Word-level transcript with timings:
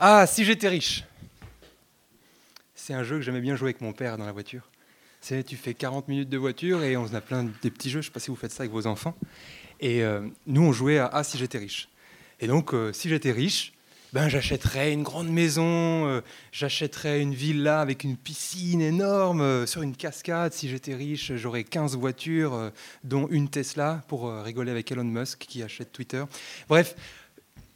Ah, 0.00 0.26
si 0.26 0.44
j'étais 0.44 0.68
riche 0.68 1.04
C'est 2.74 2.94
un 2.94 3.04
jeu 3.04 3.16
que 3.16 3.22
j'aimais 3.22 3.40
bien 3.40 3.54
jouer 3.54 3.68
avec 3.68 3.80
mon 3.80 3.92
père 3.92 4.18
dans 4.18 4.26
la 4.26 4.32
voiture. 4.32 4.68
C'est, 5.20 5.44
tu 5.44 5.56
fais 5.56 5.72
40 5.72 6.08
minutes 6.08 6.28
de 6.28 6.36
voiture 6.36 6.82
et 6.82 6.96
on 6.96 7.14
a 7.14 7.20
plein 7.20 7.44
de 7.44 7.50
des 7.62 7.70
petits 7.70 7.90
jeux. 7.90 8.00
Je 8.00 8.08
ne 8.08 8.10
sais 8.10 8.14
pas 8.14 8.20
si 8.20 8.30
vous 8.30 8.36
faites 8.36 8.50
ça 8.50 8.64
avec 8.64 8.72
vos 8.72 8.86
enfants. 8.86 9.14
Et 9.80 10.02
euh, 10.02 10.26
nous, 10.46 10.62
on 10.62 10.72
jouait 10.72 10.98
à 10.98 11.06
Ah, 11.12 11.22
si 11.22 11.38
j'étais 11.38 11.58
riche. 11.58 11.88
Et 12.40 12.48
donc, 12.48 12.74
euh, 12.74 12.92
si 12.92 13.08
j'étais 13.08 13.30
riche, 13.30 13.72
ben, 14.12 14.28
j'achèterais 14.28 14.92
une 14.92 15.04
grande 15.04 15.28
maison, 15.28 16.08
euh, 16.08 16.20
j'achèterais 16.50 17.20
une 17.20 17.34
villa 17.34 17.80
avec 17.80 18.02
une 18.02 18.16
piscine 18.16 18.80
énorme 18.80 19.66
sur 19.66 19.82
une 19.82 19.94
cascade. 19.94 20.52
Si 20.52 20.68
j'étais 20.68 20.94
riche, 20.94 21.32
j'aurais 21.36 21.62
15 21.62 21.96
voitures, 21.96 22.72
dont 23.04 23.28
une 23.28 23.48
Tesla, 23.48 24.02
pour 24.08 24.30
rigoler 24.42 24.72
avec 24.72 24.90
Elon 24.90 25.04
Musk 25.04 25.38
qui 25.38 25.62
achète 25.62 25.92
Twitter. 25.92 26.24
Bref, 26.68 26.96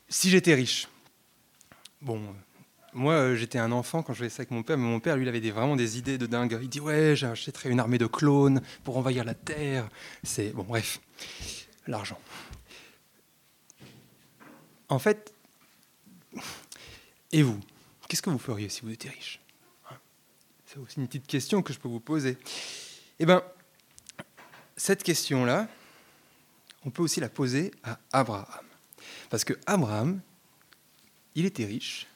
si 0.08 0.30
j'étais 0.30 0.54
riche. 0.54 0.88
Bon, 2.00 2.20
moi, 2.92 3.14
euh, 3.14 3.36
j'étais 3.36 3.58
un 3.58 3.72
enfant 3.72 4.02
quand 4.02 4.12
je 4.12 4.20
faisais 4.20 4.30
ça 4.30 4.40
avec 4.40 4.50
mon 4.50 4.62
père, 4.62 4.78
mais 4.78 4.84
mon 4.84 5.00
père, 5.00 5.16
lui, 5.16 5.24
il 5.24 5.28
avait 5.28 5.40
des, 5.40 5.50
vraiment 5.50 5.76
des 5.76 5.98
idées 5.98 6.18
de 6.18 6.26
dingue. 6.26 6.58
Il 6.62 6.68
dit 6.68 6.80
Ouais, 6.80 7.16
j'achèterais 7.16 7.70
une 7.70 7.80
armée 7.80 7.98
de 7.98 8.06
clones 8.06 8.62
pour 8.84 8.96
envahir 8.96 9.24
la 9.24 9.34
Terre. 9.34 9.88
C'est. 10.22 10.50
Bon, 10.50 10.62
bref, 10.62 11.00
l'argent. 11.86 12.18
En 14.88 14.98
fait, 14.98 15.34
et 17.32 17.42
vous 17.42 17.60
Qu'est-ce 18.08 18.22
que 18.22 18.30
vous 18.30 18.38
feriez 18.38 18.70
si 18.70 18.80
vous 18.80 18.90
étiez 18.90 19.10
riche? 19.10 19.38
C'est 20.64 20.78
aussi 20.78 20.98
une 20.98 21.06
petite 21.06 21.26
question 21.26 21.62
que 21.62 21.74
je 21.74 21.78
peux 21.78 21.88
vous 21.88 22.00
poser. 22.00 22.38
Eh 23.18 23.26
bien, 23.26 23.42
cette 24.76 25.02
question-là, 25.02 25.68
on 26.84 26.90
peut 26.90 27.02
aussi 27.02 27.20
la 27.20 27.28
poser 27.28 27.70
à 27.82 27.98
Abraham. 28.12 28.64
Parce 29.28 29.44
que 29.44 29.52
Abraham, 29.66 30.22
il 31.34 31.44
était 31.44 31.64
riche, 31.64 32.06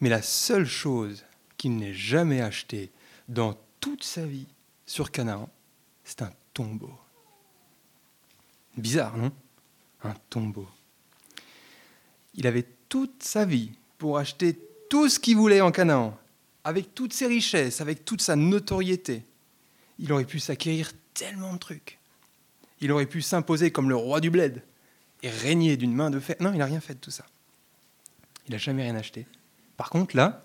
mais 0.00 0.08
la 0.08 0.22
seule 0.22 0.66
chose 0.66 1.24
qu'il 1.56 1.76
n'ait 1.76 1.94
jamais 1.94 2.40
achetée 2.40 2.90
dans 3.28 3.58
toute 3.80 4.04
sa 4.04 4.24
vie 4.24 4.46
sur 4.86 5.10
Canaan, 5.10 5.48
c'est 6.04 6.22
un 6.22 6.32
tombeau. 6.54 6.92
Bizarre, 8.76 9.16
non? 9.16 9.32
Un 10.02 10.14
tombeau. 10.30 10.68
Il 12.34 12.46
avait 12.46 12.66
toute 12.88 13.22
sa 13.22 13.44
vie 13.44 13.72
pour 13.98 14.18
acheter 14.18 14.58
tout 14.88 15.08
ce 15.08 15.20
qu'il 15.20 15.36
voulait 15.36 15.60
en 15.60 15.70
Canaan, 15.70 16.18
avec 16.64 16.94
toutes 16.94 17.12
ses 17.12 17.26
richesses, 17.26 17.80
avec 17.80 18.04
toute 18.04 18.22
sa 18.22 18.36
notoriété. 18.36 19.24
Il 19.98 20.12
aurait 20.12 20.24
pu 20.24 20.40
s'acquérir 20.40 20.92
tellement 21.14 21.52
de 21.52 21.58
trucs. 21.58 21.98
Il 22.80 22.90
aurait 22.92 23.06
pu 23.06 23.20
s'imposer 23.20 23.70
comme 23.70 23.88
le 23.88 23.96
roi 23.96 24.20
du 24.20 24.30
bled 24.30 24.62
et 25.22 25.28
régner 25.28 25.76
d'une 25.76 25.94
main 25.94 26.10
de 26.10 26.18
fer. 26.18 26.36
Non, 26.40 26.52
il 26.52 26.58
n'a 26.58 26.64
rien 26.64 26.80
fait 26.80 26.94
de 26.94 27.00
tout 27.00 27.10
ça. 27.10 27.26
Il 28.46 28.52
n'a 28.52 28.58
jamais 28.58 28.82
rien 28.82 28.96
acheté. 28.96 29.26
Par 29.76 29.90
contre, 29.90 30.16
là, 30.16 30.44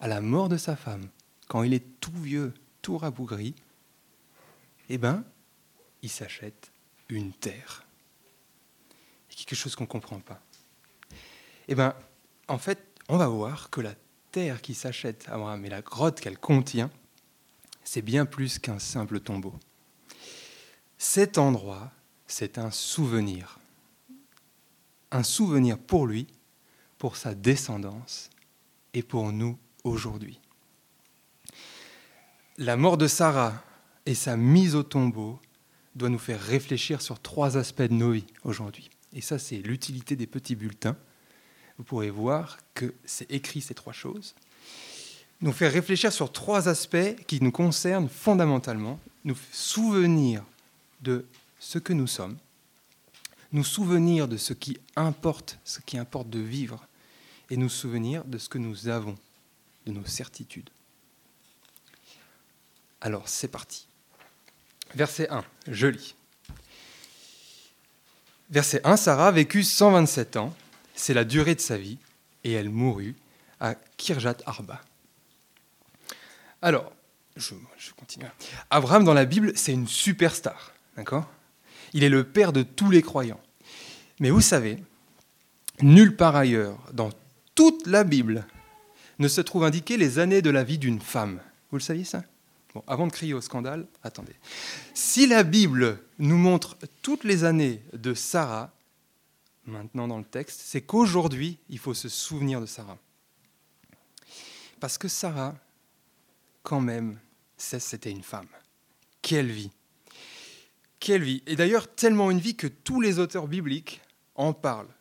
à 0.00 0.08
la 0.08 0.20
mort 0.20 0.48
de 0.48 0.56
sa 0.56 0.76
femme, 0.76 1.08
quand 1.48 1.62
il 1.62 1.74
est 1.74 2.00
tout 2.00 2.12
vieux, 2.12 2.54
tout 2.82 2.98
rabougri, 2.98 3.54
eh 4.88 4.98
ben, 4.98 5.24
il 6.02 6.10
s'achète 6.10 6.70
une 7.08 7.32
terre. 7.32 7.84
Et 9.30 9.34
quelque 9.34 9.54
chose 9.54 9.74
qu'on 9.74 9.84
ne 9.84 9.88
comprend 9.88 10.20
pas. 10.20 10.40
Eh 11.68 11.74
ben, 11.74 11.94
en 12.48 12.58
fait, 12.58 12.78
on 13.08 13.16
va 13.16 13.28
voir 13.28 13.70
que 13.70 13.80
la 13.80 13.94
terre 14.32 14.62
qui 14.62 14.74
s'achète 14.74 15.28
à 15.28 15.34
Abraham 15.34 15.64
et 15.64 15.68
la 15.68 15.82
grotte 15.82 16.20
qu'elle 16.20 16.38
contient, 16.38 16.90
c'est 17.84 18.02
bien 18.02 18.26
plus 18.26 18.58
qu'un 18.58 18.78
simple 18.78 19.20
tombeau. 19.20 19.58
Cet 20.98 21.38
endroit, 21.38 21.90
c'est 22.26 22.58
un 22.58 22.70
souvenir. 22.70 23.58
Un 25.10 25.22
souvenir 25.22 25.78
pour 25.78 26.06
lui, 26.06 26.26
pour 26.98 27.16
sa 27.16 27.34
descendance 27.34 28.30
et 28.92 29.02
pour 29.02 29.32
nous 29.32 29.58
aujourd'hui. 29.84 30.40
La 32.58 32.76
mort 32.76 32.98
de 32.98 33.06
Sarah 33.06 33.62
et 34.04 34.14
sa 34.14 34.36
mise 34.36 34.74
au 34.74 34.82
tombeau 34.82 35.40
doit 35.94 36.08
nous 36.08 36.18
faire 36.18 36.40
réfléchir 36.40 37.00
sur 37.00 37.20
trois 37.20 37.56
aspects 37.56 37.82
de 37.82 37.94
nos 37.94 38.12
vies 38.12 38.26
aujourd'hui. 38.42 38.90
Et 39.12 39.20
ça, 39.20 39.38
c'est 39.38 39.58
l'utilité 39.58 40.16
des 40.16 40.26
petits 40.26 40.56
bulletins. 40.56 40.96
Vous 41.76 41.84
pourrez 41.84 42.10
voir 42.10 42.58
que 42.74 42.94
c'est 43.04 43.30
écrit 43.30 43.60
ces 43.60 43.74
trois 43.74 43.92
choses. 43.92 44.34
Nous 45.40 45.52
faire 45.52 45.72
réfléchir 45.72 46.12
sur 46.12 46.32
trois 46.32 46.68
aspects 46.68 47.14
qui 47.26 47.40
nous 47.40 47.52
concernent 47.52 48.08
fondamentalement. 48.08 48.98
Nous 49.24 49.36
souvenir 49.52 50.44
de 51.00 51.26
ce 51.60 51.78
que 51.78 51.92
nous 51.92 52.08
sommes, 52.08 52.36
nous 53.52 53.64
souvenir 53.64 54.26
de 54.26 54.36
ce 54.36 54.52
qui 54.52 54.78
importe, 54.96 55.58
ce 55.64 55.80
qui 55.80 55.96
importe 55.96 56.28
de 56.28 56.40
vivre, 56.40 56.87
et 57.50 57.56
nous 57.56 57.68
souvenir 57.68 58.24
de 58.24 58.38
ce 58.38 58.48
que 58.48 58.58
nous 58.58 58.88
avons, 58.88 59.16
de 59.86 59.92
nos 59.92 60.04
certitudes. 60.04 60.70
Alors, 63.00 63.28
c'est 63.28 63.48
parti. 63.48 63.86
Verset 64.94 65.28
1, 65.30 65.44
je 65.68 65.86
lis. 65.86 66.14
Verset 68.50 68.80
1, 68.84 68.96
Sarah 68.96 69.30
vécut 69.30 69.62
127 69.62 70.36
ans, 70.36 70.54
c'est 70.94 71.14
la 71.14 71.24
durée 71.24 71.54
de 71.54 71.60
sa 71.60 71.76
vie, 71.76 71.98
et 72.44 72.52
elle 72.52 72.70
mourut 72.70 73.14
à 73.60 73.74
Kirjat 73.96 74.36
Arba. 74.46 74.80
Alors, 76.62 76.92
je, 77.36 77.54
je 77.76 77.92
continue. 77.92 78.26
Abraham 78.70 79.04
dans 79.04 79.14
la 79.14 79.26
Bible, 79.26 79.52
c'est 79.54 79.72
une 79.72 79.86
superstar, 79.86 80.72
d'accord? 80.96 81.28
Il 81.92 82.04
est 82.04 82.08
le 82.08 82.24
père 82.24 82.52
de 82.52 82.62
tous 82.62 82.90
les 82.90 83.02
croyants. 83.02 83.40
Mais 84.20 84.30
vous 84.30 84.40
savez, 84.40 84.82
nulle 85.80 86.16
part 86.16 86.36
ailleurs, 86.36 86.78
dans 86.92 87.10
toute 87.58 87.88
la 87.88 88.04
Bible, 88.04 88.46
ne 89.18 89.26
se 89.26 89.40
trouve 89.40 89.64
indiqué 89.64 89.96
les 89.96 90.20
années 90.20 90.42
de 90.42 90.50
la 90.50 90.62
vie 90.62 90.78
d'une 90.78 91.00
femme. 91.00 91.40
Vous 91.72 91.78
le 91.78 91.82
saviez 91.82 92.04
ça? 92.04 92.22
Bon, 92.72 92.84
avant 92.86 93.08
de 93.08 93.10
crier 93.10 93.34
au 93.34 93.40
scandale, 93.40 93.88
attendez. 94.04 94.36
Si 94.94 95.26
la 95.26 95.42
Bible 95.42 96.00
nous 96.20 96.36
montre 96.36 96.78
toutes 97.02 97.24
les 97.24 97.42
années 97.42 97.82
de 97.94 98.14
Sarah, 98.14 98.72
maintenant 99.66 100.06
dans 100.06 100.18
le 100.18 100.24
texte, 100.24 100.60
c'est 100.62 100.82
qu'aujourd'hui, 100.82 101.58
il 101.68 101.80
faut 101.80 101.94
se 101.94 102.08
souvenir 102.08 102.60
de 102.60 102.66
Sarah. 102.66 102.96
Parce 104.78 104.96
que 104.96 105.08
Sarah, 105.08 105.56
quand 106.62 106.80
même, 106.80 107.18
c'était 107.56 108.12
une 108.12 108.22
femme. 108.22 108.46
Quelle 109.20 109.50
vie 109.50 109.72
Quelle 111.00 111.24
vie 111.24 111.42
Et 111.48 111.56
d'ailleurs, 111.56 111.92
tellement 111.92 112.30
une 112.30 112.38
vie 112.38 112.54
que 112.54 112.68
tous 112.68 113.00
les 113.00 113.18
auteurs 113.18 113.48
bibliques 113.48 114.00
en 114.36 114.52
parlent. 114.52 114.94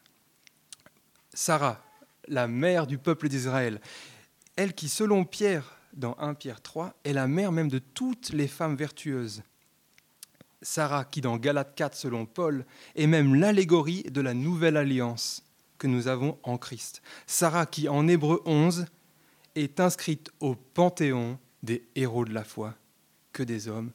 Sarah, 1.36 1.84
la 2.28 2.48
mère 2.48 2.88
du 2.88 2.98
peuple 2.98 3.30
d'Israël, 3.30 3.82
elle 4.56 4.74
qui, 4.74 4.90
selon 4.90 5.24
Pierre, 5.24 5.78
dans 5.94 6.16
1 6.20 6.34
Pierre 6.34 6.62
3, 6.62 6.96
est 7.04 7.14
la 7.14 7.28
mère 7.28 7.52
même 7.52 7.70
de 7.70 7.80
toutes 7.80 8.30
les 8.30 8.48
femmes 8.48 8.76
vertueuses. 8.76 9.44
Sarah, 10.62 11.06
qui 11.06 11.22
dans 11.22 11.38
Galates 11.38 11.76
4, 11.76 11.96
selon 11.96 12.26
Paul, 12.26 12.66
est 12.96 13.08
même 13.08 13.36
l'allégorie 13.36 14.04
de 14.04 14.22
la 14.22 14.34
nouvelle 14.34 14.78
alliance 14.78 15.44
que 15.78 15.88
nous 15.88 16.08
avons 16.08 16.40
en 16.44 16.58
Christ. 16.58 17.02
Sarah, 17.28 17.66
qui 17.66 17.88
en 17.88 18.08
Hébreu 18.08 18.42
11 18.46 18.86
est 19.56 19.80
inscrite 19.80 20.32
au 20.40 20.56
panthéon 20.56 21.40
des 21.64 21.88
héros 21.96 22.26
de 22.26 22.34
la 22.34 22.44
foi, 22.44 22.76
que 23.34 23.44
des 23.44 23.68
hommes, 23.68 23.92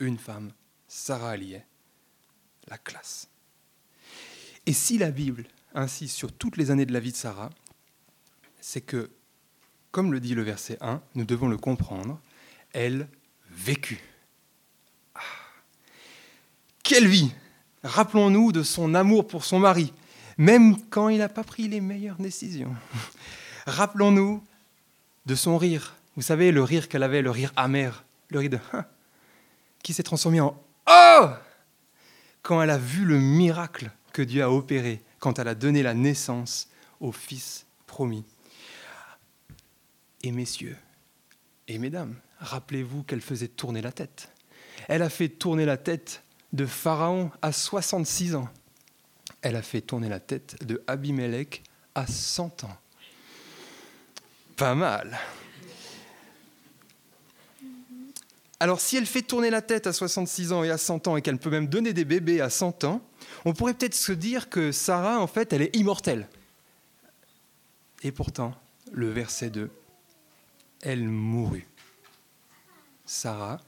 une 0.00 0.18
femme, 0.18 0.52
Sarah 0.88 1.30
alliait, 1.30 1.66
la 2.68 2.78
classe. 2.78 3.28
Et 4.66 4.72
si 4.72 4.98
la 4.98 5.10
Bible 5.10 5.46
insiste 5.74 6.16
sur 6.16 6.32
toutes 6.32 6.56
les 6.56 6.70
années 6.70 6.86
de 6.86 6.92
la 6.92 7.00
vie 7.00 7.12
de 7.12 7.16
Sarah, 7.16 7.50
c'est 8.62 8.80
que 8.80 9.10
comme 9.90 10.12
le 10.12 10.20
dit 10.20 10.34
le 10.34 10.42
verset 10.42 10.78
1, 10.80 11.02
nous 11.16 11.24
devons 11.26 11.48
le 11.48 11.58
comprendre, 11.58 12.18
elle 12.72 13.08
vécut. 13.50 14.00
Ah. 15.14 15.20
Quelle 16.82 17.06
vie 17.06 17.34
Rappelons-nous 17.84 18.52
de 18.52 18.62
son 18.62 18.94
amour 18.94 19.26
pour 19.26 19.44
son 19.44 19.58
mari, 19.58 19.92
même 20.38 20.80
quand 20.88 21.10
il 21.10 21.18
n'a 21.18 21.28
pas 21.28 21.44
pris 21.44 21.68
les 21.68 21.82
meilleures 21.82 22.16
décisions. 22.16 22.74
Rappelons-nous 23.66 24.42
de 25.26 25.34
son 25.34 25.58
rire. 25.58 25.96
Vous 26.16 26.22
savez, 26.22 26.52
le 26.52 26.62
rire 26.62 26.88
qu'elle 26.88 27.02
avait, 27.02 27.20
le 27.20 27.30
rire 27.30 27.52
amer, 27.56 28.04
le 28.30 28.38
rire 28.38 28.50
de 28.50 28.58
hein, 28.72 28.86
qui 29.82 29.92
s'est 29.92 30.02
transformé 30.02 30.40
en 30.40 30.56
Oh 30.88 31.28
quand 32.42 32.60
elle 32.62 32.70
a 32.70 32.78
vu 32.78 33.04
le 33.04 33.18
miracle 33.18 33.90
que 34.12 34.22
Dieu 34.22 34.42
a 34.42 34.50
opéré, 34.50 35.02
quand 35.18 35.38
elle 35.38 35.48
a 35.48 35.54
donné 35.54 35.82
la 35.82 35.94
naissance 35.94 36.68
au 37.00 37.12
Fils 37.12 37.66
promis. 37.86 38.24
Et 40.22 40.32
messieurs 40.32 40.76
et 41.68 41.78
mesdames, 41.78 42.16
rappelez-vous 42.38 43.02
qu'elle 43.04 43.20
faisait 43.20 43.48
tourner 43.48 43.80
la 43.80 43.92
tête. 43.92 44.28
Elle 44.88 45.02
a 45.02 45.08
fait 45.08 45.28
tourner 45.28 45.64
la 45.64 45.76
tête 45.76 46.22
de 46.52 46.66
Pharaon 46.66 47.30
à 47.40 47.52
66 47.52 48.34
ans. 48.34 48.48
Elle 49.42 49.56
a 49.56 49.62
fait 49.62 49.80
tourner 49.80 50.08
la 50.08 50.20
tête 50.20 50.62
de 50.64 50.82
Abimelech 50.86 51.62
à 51.94 52.06
100 52.06 52.64
ans. 52.64 52.76
Pas 54.56 54.74
mal. 54.74 55.18
Alors 58.60 58.80
si 58.80 58.96
elle 58.96 59.06
fait 59.06 59.22
tourner 59.22 59.50
la 59.50 59.62
tête 59.62 59.86
à 59.86 59.92
66 59.92 60.52
ans 60.52 60.62
et 60.62 60.70
à 60.70 60.78
100 60.78 61.08
ans 61.08 61.16
et 61.16 61.22
qu'elle 61.22 61.38
peut 61.38 61.50
même 61.50 61.66
donner 61.66 61.92
des 61.92 62.04
bébés 62.04 62.40
à 62.40 62.50
100 62.50 62.84
ans, 62.84 63.00
on 63.44 63.54
pourrait 63.54 63.74
peut-être 63.74 63.94
se 63.94 64.12
dire 64.12 64.50
que 64.50 64.72
Sarah, 64.72 65.20
en 65.20 65.26
fait, 65.26 65.52
elle 65.52 65.62
est 65.62 65.74
immortelle. 65.74 66.28
Et 68.04 68.12
pourtant, 68.12 68.54
le 68.92 69.10
verset 69.10 69.50
2, 69.50 69.70
elle 70.82 71.08
mourut. 71.08 71.66
Sarah 73.06 73.60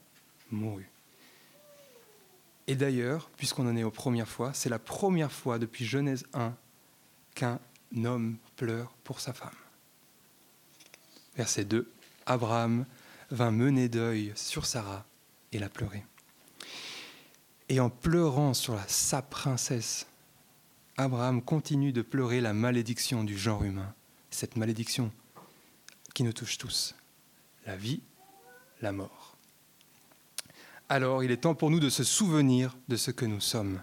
mourut. 0.51 0.89
Et 2.67 2.77
d'ailleurs, 2.77 3.31
puisqu'on 3.37 3.69
en 3.69 3.77
est 3.77 3.85
aux 3.85 3.91
premières 3.91 4.29
fois, 4.29 4.53
c'est 4.55 4.69
la 4.69 4.79
première 4.79 5.33
fois 5.33 5.59
depuis 5.59 5.85
Genèse 5.85 6.27
1 6.33 6.55
qu'un 7.35 7.59
homme 8.05 8.37
pleure 8.57 8.93
pour 9.05 9.21
sa 9.21 9.33
femme. 9.33 9.51
Verset 11.37 11.65
2, 11.65 11.91
Abraham 12.27 12.87
vint 13.31 13.51
mener 13.51 13.89
deuil 13.89 14.33
sur 14.35 14.67
Sarah 14.67 15.05
et 15.53 15.59
la 15.59 15.69
pleurer. 15.69 16.05
Et 17.69 17.81
en 17.81 17.91
pleurant 17.91 18.55
sur 18.55 18.79
sa 18.89 19.21
princesse, 19.23 20.07
Abraham 20.97 21.43
continue 21.43 21.93
de 21.93 22.03
pleurer 22.03 22.41
la 22.41 22.53
malédiction 22.53 23.25
du 23.25 23.37
genre 23.37 23.65
humain, 23.65 23.93
cette 24.31 24.57
malédiction 24.57 25.11
qui 26.15 26.23
nous 26.23 26.33
touche 26.33 26.57
tous, 26.57 26.95
la 27.67 27.77
vie, 27.77 28.01
la 28.81 28.93
mort. 28.93 29.37
Alors 30.89 31.25
il 31.25 31.31
est 31.31 31.39
temps 31.39 31.55
pour 31.55 31.71
nous 31.71 31.81
de 31.81 31.89
se 31.89 32.05
souvenir 32.05 32.77
de 32.89 32.97
ce 32.97 33.11
que 33.11 33.25
nous 33.25 33.41
sommes. 33.41 33.83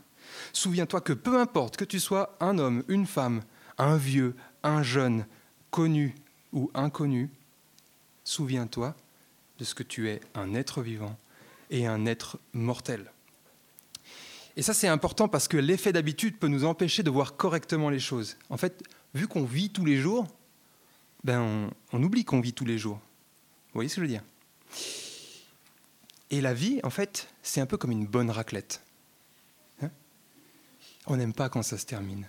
Souviens-toi 0.54 1.02
que 1.02 1.14
peu 1.14 1.40
importe 1.40 1.78
que 1.78 1.86
tu 1.86 2.00
sois 2.00 2.38
un 2.40 2.58
homme, 2.58 2.84
une 2.88 3.06
femme, 3.06 3.42
un 3.78 3.98
vieux, 3.98 4.36
un 4.64 4.84
jeune, 4.84 5.26
connu 5.72 6.16
ou 6.54 6.70
inconnu, 6.74 7.30
souviens-toi 8.24 8.96
de 9.58 9.64
ce 9.64 9.76
que 9.76 9.84
tu 9.84 10.10
es, 10.10 10.22
un 10.36 10.54
être 10.54 10.82
vivant 10.82 11.18
et 11.70 11.88
un 11.88 12.06
être 12.06 12.40
mortel. 12.54 13.12
Et 14.58 14.62
ça, 14.62 14.74
c'est 14.74 14.88
important 14.88 15.28
parce 15.28 15.48
que 15.48 15.58
l'effet 15.58 15.94
d'habitude 15.94 16.38
peut 16.38 16.48
nous 16.48 16.66
empêcher 16.66 17.04
de 17.04 17.10
voir 17.10 17.38
correctement 17.38 17.90
les 17.90 18.00
choses. 18.00 18.38
En 18.50 18.58
fait, 18.58 18.84
vu 19.14 19.28
qu'on 19.28 19.46
vit 19.46 19.70
tous 19.70 19.86
les 19.86 19.98
jours, 19.98 20.28
ben 21.24 21.40
on, 21.40 21.72
on 21.94 22.04
oublie 22.04 22.26
qu'on 22.26 22.42
vit 22.42 22.54
tous 22.54 22.66
les 22.66 22.78
jours. 22.78 23.00
Vous 23.74 23.78
voyez 23.78 23.90
ce 23.90 23.96
que 23.96 24.02
je 24.02 24.06
veux 24.06 24.12
dire? 24.12 24.24
Et 26.30 26.42
la 26.42 26.54
vie, 26.54 26.80
en 26.84 26.90
fait, 26.90 27.28
c'est 27.42 27.62
un 27.62 27.66
peu 27.66 27.78
comme 27.78 27.92
une 27.92 28.06
bonne 28.06 28.30
raclette. 28.30 28.82
Hein? 29.82 29.90
On 31.08 31.16
n'aime 31.16 31.34
pas 31.34 31.50
quand 31.50 31.64
ça 31.64 31.78
se 31.78 31.86
termine. 31.86 32.28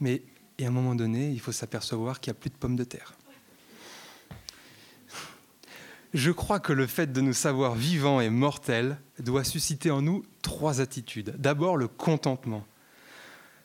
Mais 0.00 0.22
à 0.60 0.66
un 0.66 0.70
moment 0.70 0.94
donné, 0.94 1.30
il 1.30 1.40
faut 1.40 1.52
s'apercevoir 1.52 2.20
qu'il 2.20 2.32
n'y 2.32 2.38
a 2.38 2.40
plus 2.40 2.50
de 2.50 2.56
pommes 2.56 2.76
de 2.76 2.84
terre. 2.84 3.14
Je 6.12 6.30
crois 6.30 6.60
que 6.60 6.72
le 6.72 6.86
fait 6.86 7.12
de 7.12 7.20
nous 7.20 7.32
savoir 7.32 7.74
vivants 7.74 8.20
et 8.20 8.30
mortels 8.30 8.98
doit 9.18 9.42
susciter 9.42 9.90
en 9.90 10.02
nous 10.02 10.24
trois 10.42 10.80
attitudes. 10.80 11.34
D'abord, 11.38 11.76
le 11.76 11.88
contentement. 11.88 12.64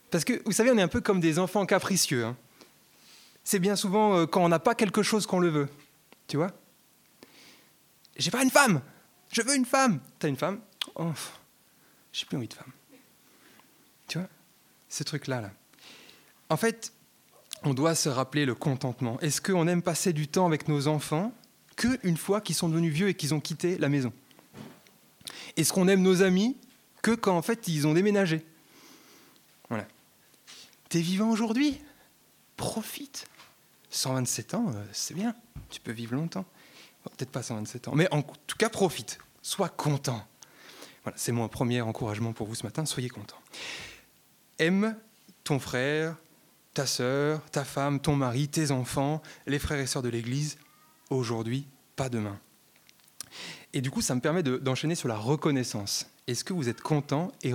Parce 0.10 0.24
que, 0.24 0.42
vous 0.46 0.52
savez, 0.52 0.72
on 0.72 0.78
est 0.80 0.82
un 0.82 0.88
peu 0.88 1.02
comme 1.02 1.20
des 1.20 1.38
enfants 1.38 1.68
capricieux. 1.68 2.26
Hein. 2.26 2.36
C'est 3.44 3.60
bien 3.60 3.76
souvent 3.76 4.16
euh, 4.16 4.26
quand 4.26 4.44
on 4.44 4.50
n'a 4.50 4.58
pas 4.58 4.74
quelque 4.74 5.04
chose 5.04 5.28
qu'on 5.28 5.40
le 5.40 5.50
veut. 5.50 5.70
Tu 6.30 6.38
vois? 6.38 6.52
J'ai 8.16 8.31
pas 8.31 8.44
une 8.44 8.52
femme 8.52 8.81
Je 9.34 9.42
veux 9.42 9.56
une 9.56 9.66
femme 9.66 10.00
T'as 10.20 10.30
une 10.30 10.38
femme? 10.38 10.62
Oh, 10.96 11.12
j'ai 12.14 12.26
plus 12.26 12.38
envie 12.38 12.48
de 12.48 12.54
femme. 12.54 12.72
Tu 14.08 14.18
vois? 14.18 14.28
Ce 14.88 15.04
truc-là, 15.04 15.42
là. 15.42 15.52
En 16.50 16.58
fait, 16.58 16.94
on 17.64 17.74
doit 17.74 17.96
se 17.96 18.10
rappeler 18.10 18.46
le 18.46 18.56
contentement. 18.56 19.20
Est-ce 19.20 19.42
qu'on 19.42 19.68
aime 19.68 19.81
passer 19.81 20.14
du 20.14 20.28
temps 20.28 20.46
avec 20.46 20.68
nos 20.68 20.88
enfants 20.88 21.34
qu'une 21.76 22.18
fois 22.18 22.42
qu'ils 22.42 22.56
sont 22.56 22.70
devenus 22.70 22.94
vieux 22.94 23.10
et 23.10 23.14
qu'ils 23.14 23.34
ont 23.34 23.40
quitté 23.40 23.78
la 23.78 23.90
maison? 23.90 24.14
Est-ce 25.58 25.74
qu'on 25.74 25.88
aime 25.88 26.02
nos 26.02 26.22
amis 26.22 26.58
que 27.02 27.12
quand 27.12 27.38
en 27.38 27.42
fait 27.42 27.68
ils 27.68 27.88
ont 27.88 27.94
déménagé? 27.94 28.46
Voilà. 29.70 29.88
T'es 30.90 31.02
vivant 31.02 31.30
aujourd'hui? 31.30 31.80
Profite. 32.56 33.28
127 33.89 34.53
ans, 34.53 34.65
euh, 34.69 34.83
c'est 34.91 35.13
bien. 35.13 35.36
Tu 35.69 35.80
peux 35.80 35.91
vivre 35.91 36.15
longtemps. 36.15 36.45
Peut-être 37.03 37.31
pas 37.31 37.44
127 37.44 37.88
ans, 37.88 37.95
mais 37.95 38.07
en 38.13 38.21
tout 38.21 38.57
cas 38.57 38.69
profite. 38.69 39.19
Sois 39.41 39.69
content. 39.69 40.25
Voilà, 41.03 41.18
c'est 41.18 41.31
mon 41.31 41.47
premier 41.47 41.81
encouragement 41.81 42.33
pour 42.33 42.47
vous 42.47 42.56
ce 42.56 42.65
matin. 42.65 42.86
Soyez 42.86 43.09
content. 43.09 43.38
Aime 44.59 44.97
ton 45.44 45.59
frère, 45.59 46.18
ta 46.74 46.86
sœur, 46.86 47.41
ta 47.51 47.63
femme, 47.63 48.00
ton 48.00 48.15
mari, 48.15 48.47
tes 48.50 48.71
enfants, 48.71 49.21
les 49.47 49.59
frères 49.59 49.80
et 49.80 49.88
sœurs 49.88 50.03
de 50.03 50.09
l'Église 50.09 50.57
aujourd'hui, 51.09 51.68
pas 51.95 52.09
demain. 52.09 52.39
Et 53.74 53.81
du 53.81 53.91
coup, 53.91 54.01
ça 54.01 54.15
me 54.15 54.21
permet 54.21 54.44
d'enchaîner 54.44 54.95
sur 54.95 55.07
la 55.07 55.18
reconnaissance. 55.18 56.07
Est-ce 56.27 56.44
que 56.44 56.53
vous 56.53 56.69
êtes 56.69 56.81
content 56.81 57.31
et, 57.44 57.53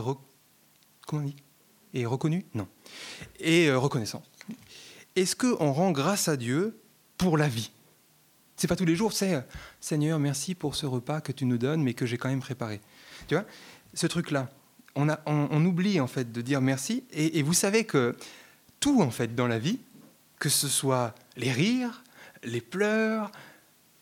Comment 1.07 1.23
dit? 1.23 1.37
Et 1.93 2.07
reconnu? 2.07 2.45
Non. 2.55 2.67
Et 3.39 3.69
euh, 3.69 3.79
reconnaissant. 3.79 4.23
Est-ce 5.17 5.37
qu'on 5.37 5.73
rend 5.73 5.93
grâce 5.93 6.29
à 6.29 6.37
Dieu 6.37 6.79
pour 7.19 7.39
la 7.39 7.49
vie? 7.49 7.71
C'est 8.57 8.69
pas 8.69 8.77
tous 8.77 8.85
les 8.85 8.97
jours, 8.97 9.13
c'est 9.13 9.45
Seigneur, 9.81 10.19
merci 10.19 10.55
pour 10.55 10.77
ce 10.77 10.87
repas 10.87 11.21
que 11.21 11.33
tu 11.33 11.45
nous 11.45 11.59
donnes, 11.59 11.83
mais 11.83 11.95
que 11.95 12.07
j'ai 12.07 12.19
quand 12.19 12.29
même 12.29 12.41
préparé. 12.41 12.81
Tu 13.27 13.35
vois 13.35 13.45
Ce 13.95 14.07
truc-là, 14.07 14.51
on, 14.95 15.65
oublie 15.65 16.01
en 16.01 16.07
fait 16.07 16.31
de 16.31 16.41
dire 16.41 16.61
merci. 16.61 17.05
Et, 17.13 17.39
et 17.39 17.43
vous 17.43 17.55
savez 17.55 17.85
que 17.85 18.17
tout 18.81 19.03
en 19.03 19.11
fait 19.11 19.35
dans 19.35 19.49
la 19.49 19.59
vie, 19.59 19.81
que 20.39 20.49
ce 20.49 20.69
soit 20.69 21.15
les 21.37 21.51
rires, 21.51 22.05
les 22.45 22.61
pleurs, 22.61 23.33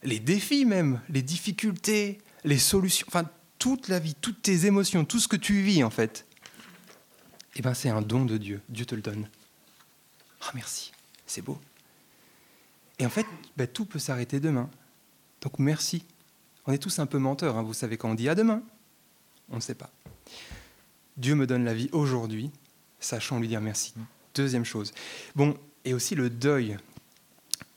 les 0.02 0.18
défis 0.18 0.64
même, 0.64 1.00
les 1.08 1.22
difficultés, 1.22 2.18
les 2.44 2.58
solutions, 2.58 3.06
enfin 3.08 3.28
toute 3.58 3.88
la 3.88 3.98
vie, 3.98 4.14
toutes 4.20 4.42
tes 4.42 4.66
émotions, 4.66 5.04
tout 5.04 5.20
ce 5.20 5.28
que 5.28 5.36
tu 5.36 5.62
vis 5.62 5.84
en 5.84 5.90
fait, 5.90 6.26
eh 7.54 7.62
ben 7.62 7.74
c'est 7.74 7.90
un 7.90 8.02
don 8.02 8.24
de 8.24 8.36
Dieu. 8.36 8.60
Dieu 8.68 8.84
te 8.84 8.94
le 8.94 9.02
donne. 9.02 9.28
Ah 10.40 10.50
merci, 10.54 10.92
c'est 11.32 11.42
beau. 11.42 11.58
Et 12.98 13.06
en 13.06 13.10
fait, 13.10 13.26
ben, 13.56 13.66
tout 13.66 13.84
peut 13.84 13.98
s'arrêter 13.98 14.40
demain. 14.40 14.68
Donc 15.40 15.58
merci. 15.58 16.04
On 16.66 16.72
est 16.72 16.78
tous 16.78 16.98
un 16.98 17.06
peu 17.06 17.18
menteurs, 17.18 17.56
hein. 17.56 17.62
vous 17.62 17.74
savez 17.74 17.96
quand 17.96 18.10
on 18.10 18.14
dit 18.14 18.28
à 18.28 18.34
demain, 18.34 18.62
on 19.50 19.56
ne 19.56 19.60
sait 19.60 19.74
pas. 19.74 19.90
Dieu 21.16 21.34
me 21.34 21.46
donne 21.46 21.64
la 21.64 21.74
vie 21.74 21.88
aujourd'hui, 21.92 22.50
sachant 23.00 23.40
lui 23.40 23.48
dire 23.48 23.60
merci. 23.60 23.94
Deuxième 24.34 24.64
chose. 24.64 24.92
Bon, 25.34 25.56
et 25.84 25.94
aussi 25.94 26.14
le 26.14 26.30
deuil 26.30 26.76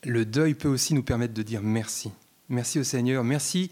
le 0.06 0.26
deuil 0.26 0.54
peut 0.54 0.68
aussi 0.68 0.94
nous 0.94 1.04
permettre 1.04 1.34
de 1.34 1.44
dire 1.44 1.62
merci. 1.62 2.12
Merci 2.50 2.80
au 2.80 2.84
Seigneur, 2.84 3.24
merci 3.24 3.72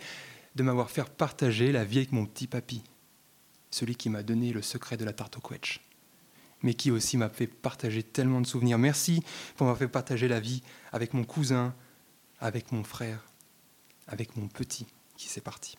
de 0.56 0.64
m'avoir 0.64 0.90
fait 0.90 1.08
partager 1.08 1.72
la 1.72 1.86
vie 1.86 2.00
avec 2.00 2.12
mon 2.12 2.26
petit 2.26 2.48
papy, 2.48 2.82
celui 3.70 3.96
qui 3.96 4.10
m'a 4.10 4.24
donné 4.24 4.52
le 4.52 4.62
secret 4.62 4.98
de 4.98 5.06
la 5.06 5.14
tarte 5.14 5.38
au 5.38 5.42
quetch, 5.42 5.80
mais 6.64 6.74
qui 6.74 6.90
aussi 6.90 7.18
m'a 7.18 7.30
fait 7.30 7.48
partager 7.48 8.02
tellement 8.02 8.42
de 8.42 8.48
souvenirs. 8.48 8.78
Merci 8.78 9.22
pour 9.56 9.66
m'avoir 9.66 9.78
fait 9.78 9.88
partager 9.88 10.28
la 10.28 10.40
vie 10.40 10.64
avec 10.92 11.14
mon 11.14 11.24
cousin, 11.24 11.76
avec 12.40 12.72
mon 12.72 12.84
frère, 12.84 13.24
avec 14.08 14.36
mon 14.36 14.48
petit 14.48 14.88
qui 15.18 15.28
s'est 15.28 15.42
parti. 15.42 15.78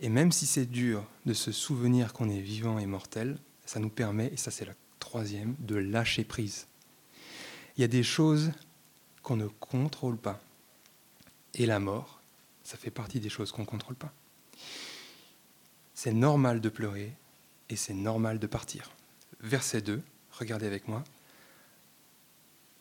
Et 0.00 0.08
même 0.08 0.32
si 0.32 0.46
c'est 0.46 0.66
dur 0.66 1.04
de 1.26 1.34
se 1.34 1.52
souvenir 1.52 2.12
qu'on 2.12 2.30
est 2.30 2.40
vivant 2.40 2.78
et 2.78 2.86
mortel, 2.86 3.38
ça 3.66 3.80
nous 3.80 3.90
permet, 3.90 4.28
et 4.32 4.36
ça 4.36 4.50
c'est 4.50 4.64
la 4.64 4.74
troisième, 5.00 5.56
de 5.58 5.76
lâcher 5.76 6.24
prise. 6.24 6.66
Il 7.76 7.80
y 7.80 7.84
a 7.84 7.88
des 7.88 8.02
choses 8.02 8.52
qu'on 9.22 9.36
ne 9.36 9.48
contrôle 9.48 10.16
pas. 10.16 10.40
Et 11.54 11.66
la 11.66 11.80
mort, 11.80 12.20
ça 12.62 12.76
fait 12.76 12.90
partie 12.90 13.20
des 13.20 13.28
choses 13.28 13.50
qu'on 13.50 13.62
ne 13.62 13.66
contrôle 13.66 13.96
pas. 13.96 14.12
C'est 15.94 16.12
normal 16.12 16.60
de 16.60 16.68
pleurer 16.68 17.12
et 17.68 17.76
c'est 17.76 17.94
normal 17.94 18.38
de 18.38 18.46
partir. 18.46 18.90
Verset 19.40 19.82
2, 19.82 20.02
regardez 20.32 20.66
avec 20.66 20.88
moi. 20.88 21.04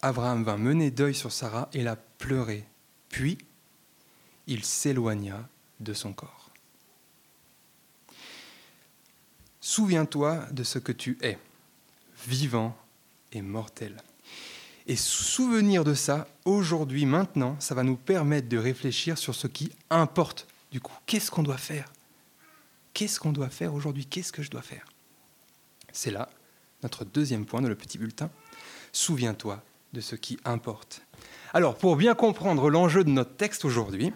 Abraham 0.02 0.44
vint 0.44 0.58
mener 0.58 0.92
deuil 0.92 1.16
sur 1.16 1.32
Sarah 1.32 1.70
et 1.74 1.84
la 1.84 1.96
pleurer. 1.96 2.66
Puis, 3.10 3.38
il 4.48 4.64
s'éloigna 4.64 5.48
de 5.80 5.94
son 5.94 6.14
corps. 6.14 6.50
Souviens-toi 9.62 10.48
de 10.52 10.64
ce 10.64 10.80
que 10.80 10.92
tu 10.92 11.18
es, 11.22 11.38
vivant 12.26 12.78
et 13.32 13.42
mortel. 13.42 13.98
Et 14.88 14.96
souvenir 14.96 15.84
de 15.84 15.94
ça, 15.94 16.28
aujourd'hui, 16.46 17.06
maintenant, 17.06 17.60
ça 17.60 17.76
va 17.76 17.84
nous 17.84 17.98
permettre 17.98 18.48
de 18.48 18.58
réfléchir 18.58 19.18
sur 19.18 19.36
ce 19.36 19.48
qui 19.48 19.72
importe. 19.90 20.48
Du 20.72 20.80
coup, 20.80 20.96
qu'est-ce 21.06 21.30
qu'on 21.30 21.44
doit 21.44 21.58
faire? 21.58 21.92
Qu'est-ce 22.94 23.20
qu'on 23.20 23.34
doit 23.34 23.50
faire 23.50 23.74
aujourd'hui? 23.74 24.06
Qu'est-ce 24.06 24.32
que 24.32 24.42
je 24.42 24.50
dois 24.50 24.62
faire? 24.62 24.86
C'est 25.92 26.12
là 26.12 26.30
notre 26.84 27.06
deuxième 27.06 27.46
point 27.46 27.62
dans 27.62 27.70
le 27.70 27.76
petit 27.76 27.98
bulletin. 27.98 28.30
Souviens-toi 28.92 29.62
de 29.94 30.02
ce 30.02 30.16
qui 30.16 30.38
importe. 30.46 31.02
Alors, 31.54 31.76
pour 31.76 31.96
bien 31.96 32.14
comprendre 32.14 32.70
l'enjeu 32.70 33.04
de 33.04 33.10
notre 33.10 33.36
texte 33.36 33.66
aujourd'hui, 33.66 34.14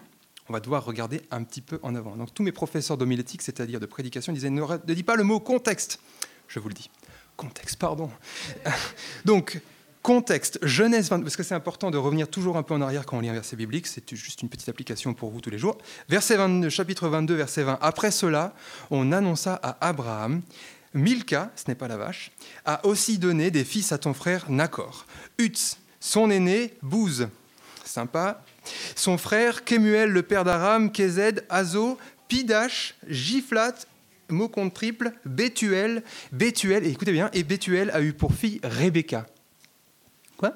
on 0.50 0.54
va 0.54 0.60
devoir 0.60 0.84
regarder 0.84 1.22
un 1.32 1.44
petit 1.44 1.62
peu 1.62 1.80
en 1.82 1.96
avant. 1.96 2.16
Donc, 2.16 2.34
tous 2.34 2.44
mes 2.44 2.52
professeurs 2.52 2.98
d'homilétique, 2.98 3.42
c'est-à-dire 3.42 3.80
de 3.80 3.86
prédication, 3.86 4.34
disaient 4.34 4.50
ne, 4.50 4.62
ne 4.62 4.94
dis 4.94 5.04
pas 5.04 5.16
le 5.16 5.24
mot 5.24 5.40
contexte. 5.40 6.00
Je 6.48 6.60
vous 6.60 6.68
le 6.68 6.74
dis. 6.74 6.90
Contexte, 7.38 7.78
pardon. 7.78 8.12
Donc, 9.26 9.62
Contexte, 10.02 10.58
Genèse 10.64 11.10
22, 11.10 11.26
parce 11.26 11.36
que 11.36 11.44
c'est 11.44 11.54
important 11.54 11.92
de 11.92 11.98
revenir 11.98 12.28
toujours 12.28 12.58
un 12.58 12.64
peu 12.64 12.74
en 12.74 12.82
arrière 12.82 13.06
quand 13.06 13.18
on 13.18 13.20
lit 13.20 13.30
un 13.30 13.34
verset 13.34 13.56
biblique, 13.56 13.86
c'est 13.86 14.16
juste 14.16 14.42
une 14.42 14.50
petite 14.50 14.68
application 14.68 15.14
pour 15.14 15.30
vous 15.30 15.42
tous 15.42 15.52
les 15.52 15.60
jours. 15.60 15.78
Verset 16.10 16.38
22, 16.38 16.70
chapitre 16.70 17.08
22, 17.08 17.36
verset 17.36 17.62
20. 17.62 17.78
Après 17.82 18.10
cela, 18.10 18.56
on 18.90 19.12
annonça 19.12 19.60
à 19.62 19.78
Abraham 19.88 20.42
Milka, 20.94 21.52
ce 21.56 21.64
n'est 21.68 21.76
pas 21.76 21.88
la 21.88 21.98
vache, 21.98 22.32
a 22.66 22.86
aussi 22.86 23.18
donné 23.18 23.52
des 23.52 23.64
fils 23.64 23.92
à 23.92 23.98
ton 23.98 24.14
frère 24.14 24.50
Nacor. 24.50 25.06
Utz, 25.38 25.78
son 26.00 26.30
aîné, 26.30 26.74
Bouze, 26.82 27.30
sympa. 27.86 28.44
Son 28.96 29.18
frère 29.18 29.64
Kemuel, 29.64 30.10
le 30.10 30.24
père 30.24 30.44
d'Aram, 30.44 30.92
Kézed, 30.92 31.46
Azo, 31.50 31.98
Pidash, 32.28 32.96
Giflat, 33.08 33.76
mot 34.30 34.50
compte 34.50 34.74
triple, 34.74 35.14
Bethuel, 35.26 36.04
et 36.40 36.90
écoutez 36.90 37.12
bien, 37.12 37.30
et 37.34 37.44
Bethuel 37.44 37.92
a 37.92 38.02
eu 38.02 38.14
pour 38.14 38.34
fille 38.34 38.60
Rebecca. 38.64 39.26
Quoi? 40.38 40.54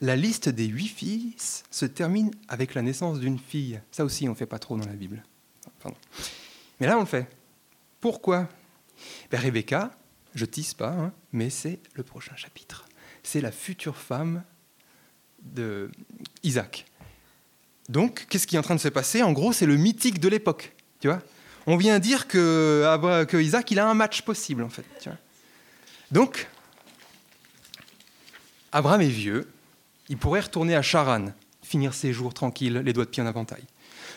La 0.00 0.16
liste 0.16 0.48
des 0.48 0.66
huit 0.66 0.88
fils 0.88 1.64
se 1.70 1.84
termine 1.86 2.30
avec 2.48 2.74
la 2.74 2.82
naissance 2.82 3.20
d'une 3.20 3.38
fille. 3.38 3.80
Ça 3.90 4.04
aussi, 4.04 4.28
on 4.28 4.32
ne 4.32 4.36
fait 4.36 4.46
pas 4.46 4.58
trop 4.58 4.76
dans 4.76 4.86
la 4.86 4.94
Bible. 4.94 5.22
Mais 6.78 6.86
là, 6.86 6.96
on 6.96 7.00
le 7.00 7.06
fait. 7.06 7.28
Pourquoi? 8.00 8.48
Ben, 9.30 9.40
Rebecca, 9.40 9.90
je 10.34 10.44
tisse 10.44 10.74
pas, 10.74 10.90
hein, 10.90 11.12
mais 11.32 11.50
c'est 11.50 11.80
le 11.94 12.02
prochain 12.02 12.36
chapitre. 12.36 12.86
C'est 13.22 13.40
la 13.40 13.52
future 13.52 13.96
femme 13.96 14.42
de 15.42 15.90
Isaac. 16.42 16.86
Donc, 17.88 18.26
qu'est-ce 18.28 18.46
qui 18.46 18.56
est 18.56 18.58
en 18.58 18.62
train 18.62 18.76
de 18.76 18.80
se 18.80 18.88
passer? 18.88 19.22
En 19.22 19.32
gros, 19.32 19.52
c'est 19.52 19.66
le 19.66 19.76
mythique 19.76 20.20
de 20.20 20.28
l'époque. 20.28 20.72
Tu 21.00 21.08
vois? 21.08 21.20
On 21.66 21.76
vient 21.76 21.98
dire 21.98 22.28
que, 22.28 23.24
que, 23.24 23.36
Isaac, 23.36 23.70
il 23.70 23.78
a 23.78 23.88
un 23.88 23.94
match 23.94 24.22
possible, 24.22 24.62
en 24.62 24.68
fait. 24.68 24.84
Donc, 26.10 26.48
Abraham 28.72 29.00
est 29.00 29.08
vieux. 29.08 29.50
Il 30.08 30.16
pourrait 30.16 30.40
retourner 30.40 30.74
à 30.74 30.82
Charan, 30.82 31.32
finir 31.62 31.94
ses 31.94 32.12
jours 32.12 32.34
tranquilles, 32.34 32.82
les 32.84 32.92
doigts 32.92 33.04
de 33.04 33.10
pied 33.10 33.22
en 33.22 33.26
inventaire. 33.26 33.58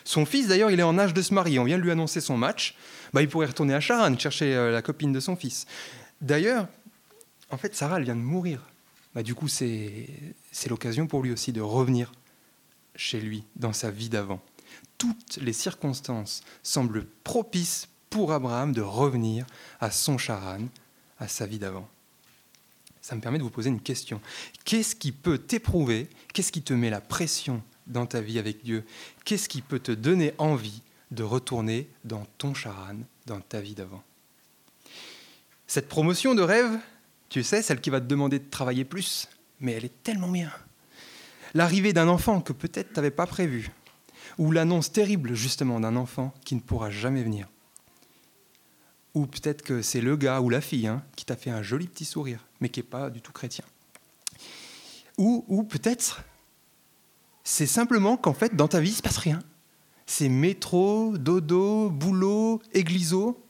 Son 0.04 0.25
fils, 0.25 0.48
d'ailleurs, 0.48 0.72
il 0.72 0.80
est 0.80 0.84
en 0.84 0.98
âge 0.98 1.13
de 1.13 1.22
se 1.22 1.34
marier. 1.34 1.60
On 1.60 1.63
vient 1.63 1.78
de 1.78 1.84
lui 1.84 1.92
annoncer 1.92 2.22
son 2.22 2.38
match. 2.38 2.75
Bah, 3.13 3.22
il 3.22 3.29
pourrait 3.29 3.48
retourner 3.48 3.74
à 3.74 3.79
Charan, 3.79 4.17
chercher 4.17 4.55
euh, 4.55 4.72
la 4.72 4.82
copine 4.82 5.13
de 5.13 5.20
son 5.20 5.36
fils. 5.36 5.65
D'ailleurs, 6.22 6.67
en 7.51 7.58
fait, 7.58 7.75
Sarah, 7.75 7.98
elle 7.98 8.05
vient 8.05 8.15
de 8.15 8.22
mourir. 8.22 8.62
Bah, 9.13 9.22
du 9.22 9.36
coup, 9.36 9.48
c'est 9.48 10.08
l'occasion 10.67 11.05
pour 11.05 11.22
lui 11.22 11.32
aussi 11.32 11.51
de 11.51 11.62
revenir 11.62 12.12
chez 12.96 13.20
lui, 13.20 13.43
dans 13.55 13.74
sa 13.74 13.91
vie 13.91 14.10
d'avant. 14.10 14.41
Toutes 14.98 15.38
les 15.38 15.53
circonstances 15.53 16.41
semblent 16.63 17.05
propices 17.24 17.88
pour 18.10 18.32
Abraham 18.32 18.72
de 18.72 18.82
revenir 18.82 19.46
à 19.79 19.91
son 19.91 20.17
Charan, 20.17 20.62
à 21.20 21.27
sa 21.27 21.46
vie 21.46 21.60
d'avant. 21.60 21.88
Ça 23.01 23.15
me 23.15 23.22
permet 23.22 23.38
de 23.38 23.43
vous 23.43 23.50
poser 23.50 23.70
une 23.70 23.82
question. 23.82 24.22
Qu'est-ce 24.63 24.96
qui 24.96 25.12
peut 25.12 25.38
t'éprouver? 25.38 26.08
Qu'est-ce 26.34 26.51
qui 26.51 26.62
te 26.62 26.74
met 26.74 26.89
la 26.89 27.01
pression 27.01 27.62
dans 27.86 28.05
ta 28.05 28.22
vie 28.22 28.39
avec 28.39 28.63
Dieu? 28.63 28.86
Qu'est-ce 29.25 29.50
qui 29.50 29.62
peut 29.62 29.79
te 29.79 29.91
donner 29.91 30.34
envie 30.38 30.82
de 31.12 31.24
retourner 31.24 31.90
dans 32.04 32.26
ton 32.38 32.54
charan, 32.54 32.98
dans 33.26 33.40
ta 33.42 33.62
vie 33.62 33.76
d'avant 33.76 34.04
Cette 35.68 35.88
promotion 35.88 36.36
de 36.36 36.42
rêve, 36.42 36.80
tu 37.30 37.44
sais, 37.44 37.62
celle 37.62 37.82
qui 37.82 37.90
va 37.90 38.00
te 38.00 38.06
demander 38.06 38.40
de 38.40 38.50
travailler 38.50 38.86
plus, 38.86 39.28
mais 39.60 39.74
elle 39.74 39.86
est 39.86 40.04
tellement 40.04 40.30
bien. 40.30 40.52
L'arrivée 41.54 41.94
d'un 41.94 42.08
enfant 42.08 42.42
que 42.42 42.54
peut-être 42.54 42.90
tu 42.90 42.96
n'avais 42.96 43.12
pas 43.12 43.28
prévu, 43.28 43.72
ou 44.38 44.52
l'annonce 44.52 44.92
terrible 44.92 45.36
justement 45.36 45.80
d'un 45.80 45.96
enfant 45.96 46.34
qui 46.44 46.56
ne 46.56 46.62
pourra 46.62 46.90
jamais 46.90 47.24
venir. 47.24 47.48
Ou 49.14 49.28
peut-être 49.28 49.62
que 49.62 49.84
c'est 49.84 50.02
le 50.02 50.18
gars 50.18 50.42
ou 50.42 50.50
la 50.50 50.62
fille 50.62 50.88
hein, 50.88 51.04
qui 51.16 51.26
t'a 51.26 51.36
fait 51.36 51.52
un 51.52 51.62
joli 51.62 51.88
petit 51.88 52.06
sourire, 52.06 52.46
mais 52.60 52.70
qui 52.70 52.80
n'est 52.80 52.88
pas 52.88 53.12
du 53.12 53.22
tout 53.22 53.32
chrétien. 53.32 53.66
Ou, 55.20 55.46
ou 55.48 55.64
peut-être 55.64 56.24
c'est 57.44 57.68
simplement 57.68 58.18
qu'en 58.18 58.34
fait, 58.34 58.56
dans 58.56 58.68
ta 58.68 58.80
vie, 58.80 58.90
il 58.90 58.94
ne 58.94 58.98
se 58.98 59.02
passe 59.02 59.18
rien. 59.18 59.40
C'est 60.06 60.30
métro, 60.30 61.18
dodo, 61.18 61.90
boulot, 61.90 62.62
égliso. 62.74 63.42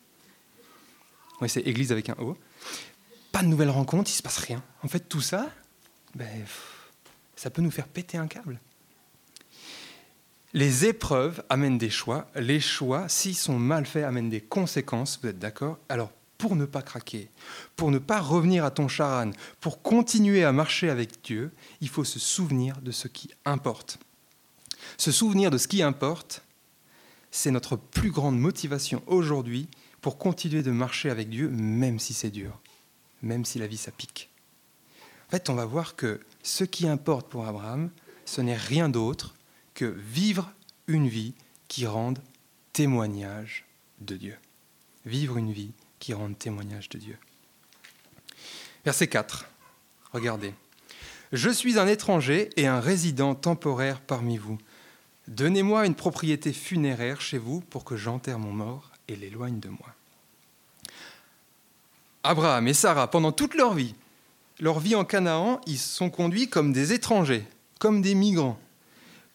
Oui, 1.42 1.50
c'est 1.50 1.62
église 1.62 1.92
avec 1.92 2.10
un 2.10 2.16
O. 2.20 2.38
Pas 3.32 3.42
de 3.42 3.48
nouvelles 3.48 3.70
rencontres, 3.70 4.12
il 4.12 4.16
se 4.16 4.22
passe 4.24 4.38
rien. 4.38 4.64
En 4.84 4.88
fait, 4.88 5.10
tout 5.10 5.22
ça, 5.22 5.50
ben, 6.16 6.46
ça 7.36 7.50
peut 7.50 7.62
nous 7.62 7.72
faire 7.72 7.88
péter 7.88 8.18
un 8.18 8.28
câble. 8.28 8.60
Les 10.54 10.86
épreuves 10.86 11.44
amènent 11.50 11.80
des 11.80 11.90
choix. 11.90 12.30
Les 12.36 12.60
choix, 12.60 13.10
s'ils 13.10 13.36
sont 13.36 13.58
mal 13.58 13.88
faits, 13.88 14.06
amènent 14.06 14.30
des 14.30 14.42
conséquences. 14.42 15.20
Vous 15.22 15.30
êtes 15.30 15.40
d'accord? 15.40 15.80
Alors, 15.90 16.12
pour 16.38 16.56
ne 16.56 16.66
pas 16.66 16.82
craquer, 16.82 17.30
pour 17.76 17.90
ne 17.90 17.98
pas 17.98 18.20
revenir 18.20 18.64
à 18.64 18.70
ton 18.70 18.88
charan, 18.88 19.32
pour 19.60 19.82
continuer 19.82 20.44
à 20.44 20.52
marcher 20.52 20.90
avec 20.90 21.24
Dieu, 21.24 21.52
il 21.82 21.90
faut 21.90 22.04
se 22.04 22.20
souvenir 22.20 22.82
de 22.82 22.92
ce 22.92 23.08
qui 23.08 23.32
importe. 23.46 23.98
Se 24.98 25.12
souvenir 25.12 25.52
de 25.52 25.58
ce 25.58 25.68
qui 25.68 25.82
importe, 25.82 26.44
c'est 27.32 27.52
notre 27.52 27.76
plus 27.76 28.12
grande 28.12 28.40
motivation 28.40 29.04
aujourd'hui 29.08 29.68
pour 30.02 30.18
continuer 30.18 30.62
de 30.62 30.72
marcher 30.72 31.10
avec 31.10 31.30
Dieu, 31.30 31.50
même 31.50 32.00
si 32.00 32.14
c'est 32.14 32.30
dur, 32.30 32.60
même 33.22 33.46
si 33.46 33.58
la 33.58 33.68
vie 33.68 33.78
ça 33.78 33.92
pique. 33.92 34.30
En 35.28 35.32
fait, 35.32 35.50
on 35.50 35.56
va 35.56 35.66
voir 35.66 35.96
que 35.96 36.20
ce 36.44 36.64
qui 36.64 36.88
importe 36.88 37.30
pour 37.30 37.48
Abraham, 37.48 37.90
ce 38.26 38.42
n'est 38.42 38.58
rien 38.58 38.90
d'autre 38.90 39.34
que 39.74 39.86
vivre 39.86 40.52
une 40.88 41.08
vie 41.08 41.34
qui 41.68 41.88
rende 41.88 42.20
témoignage 42.74 43.66
de 44.02 44.16
Dieu. 44.16 44.38
Vivre 45.06 45.38
une 45.38 45.52
vie 45.52 45.72
qui 46.00 46.14
rendent 46.14 46.38
témoignage 46.38 46.90
de 46.90 46.98
Dieu. 46.98 47.18
Verset 48.86 49.08
4. 49.08 49.46
Regardez. 50.12 50.54
Je 51.32 51.50
suis 51.50 51.80
un 51.80 51.88
étranger 51.88 52.50
et 52.58 52.68
un 52.68 52.80
résident 52.80 53.34
temporaire 53.34 54.02
parmi 54.02 54.38
vous. 54.38 54.58
Donnez-moi 55.28 55.86
une 55.86 55.96
propriété 55.96 56.52
funéraire 56.54 57.22
chez 57.22 57.38
vous 57.38 57.62
pour 57.62 57.84
que 57.84 57.96
j'enterre 57.96 58.40
mon 58.40 58.52
mort 58.52 58.92
et 59.08 59.16
l'éloigne 59.16 59.60
de 59.60 59.70
moi. 59.70 59.96
Abraham 62.24 62.68
et 62.68 62.74
Sarah, 62.74 63.10
pendant 63.10 63.32
toute 63.32 63.56
leur 63.56 63.74
vie, 63.74 63.96
leur 64.60 64.80
vie 64.80 64.96
en 64.96 65.06
Canaan, 65.06 65.60
ils 65.66 65.80
sont 65.80 66.10
conduits 66.10 66.50
comme 66.50 66.72
des 66.72 66.94
étrangers, 66.94 67.46
comme 67.80 68.02
des 68.02 68.16
migrants, 68.16 68.60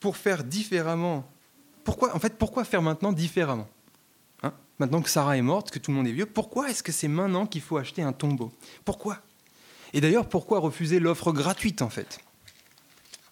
pour 0.00 0.16
faire 0.16 0.44
différemment. 0.44 1.28
Pourquoi, 1.84 2.14
en 2.14 2.18
fait, 2.18 2.36
pourquoi 2.38 2.64
faire 2.64 2.82
maintenant 2.82 3.12
différemment? 3.12 3.68
Maintenant 4.78 5.02
que 5.02 5.10
Sarah 5.10 5.36
est 5.36 5.42
morte, 5.42 5.72
que 5.72 5.80
tout 5.80 5.90
le 5.90 5.96
monde 5.96 6.06
est 6.06 6.12
vieux, 6.12 6.26
pourquoi 6.26 6.70
est-ce 6.70 6.84
que 6.84 6.92
c'est 6.92 7.08
maintenant 7.08 7.46
qu'il 7.46 7.62
faut 7.62 7.78
acheter 7.78 8.02
un 8.02 8.12
tombeau? 8.12 8.52
Pourquoi? 8.84 9.18
Et 9.92 10.00
d'ailleurs, 10.00 10.28
pourquoi 10.28 10.60
refuser 10.60 11.00
l'offre 11.00 11.32
gratuite 11.32 11.82
en 11.82 11.90
fait? 11.90 12.20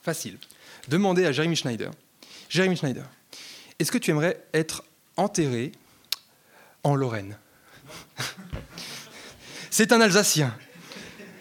Facile. 0.02 0.38
Demandez 0.88 1.24
à 1.24 1.30
Jeremy 1.30 1.54
Schneider. 1.54 1.92
Jeremy 2.48 2.76
Schneider, 2.76 3.04
est-ce 3.78 3.92
que 3.92 3.98
tu 3.98 4.10
aimerais 4.10 4.42
être 4.54 4.84
enterré 5.16 5.72
en 6.82 6.94
Lorraine? 6.94 7.36
C'est 9.70 9.92
un 9.92 10.00
Alsacien. 10.00 10.56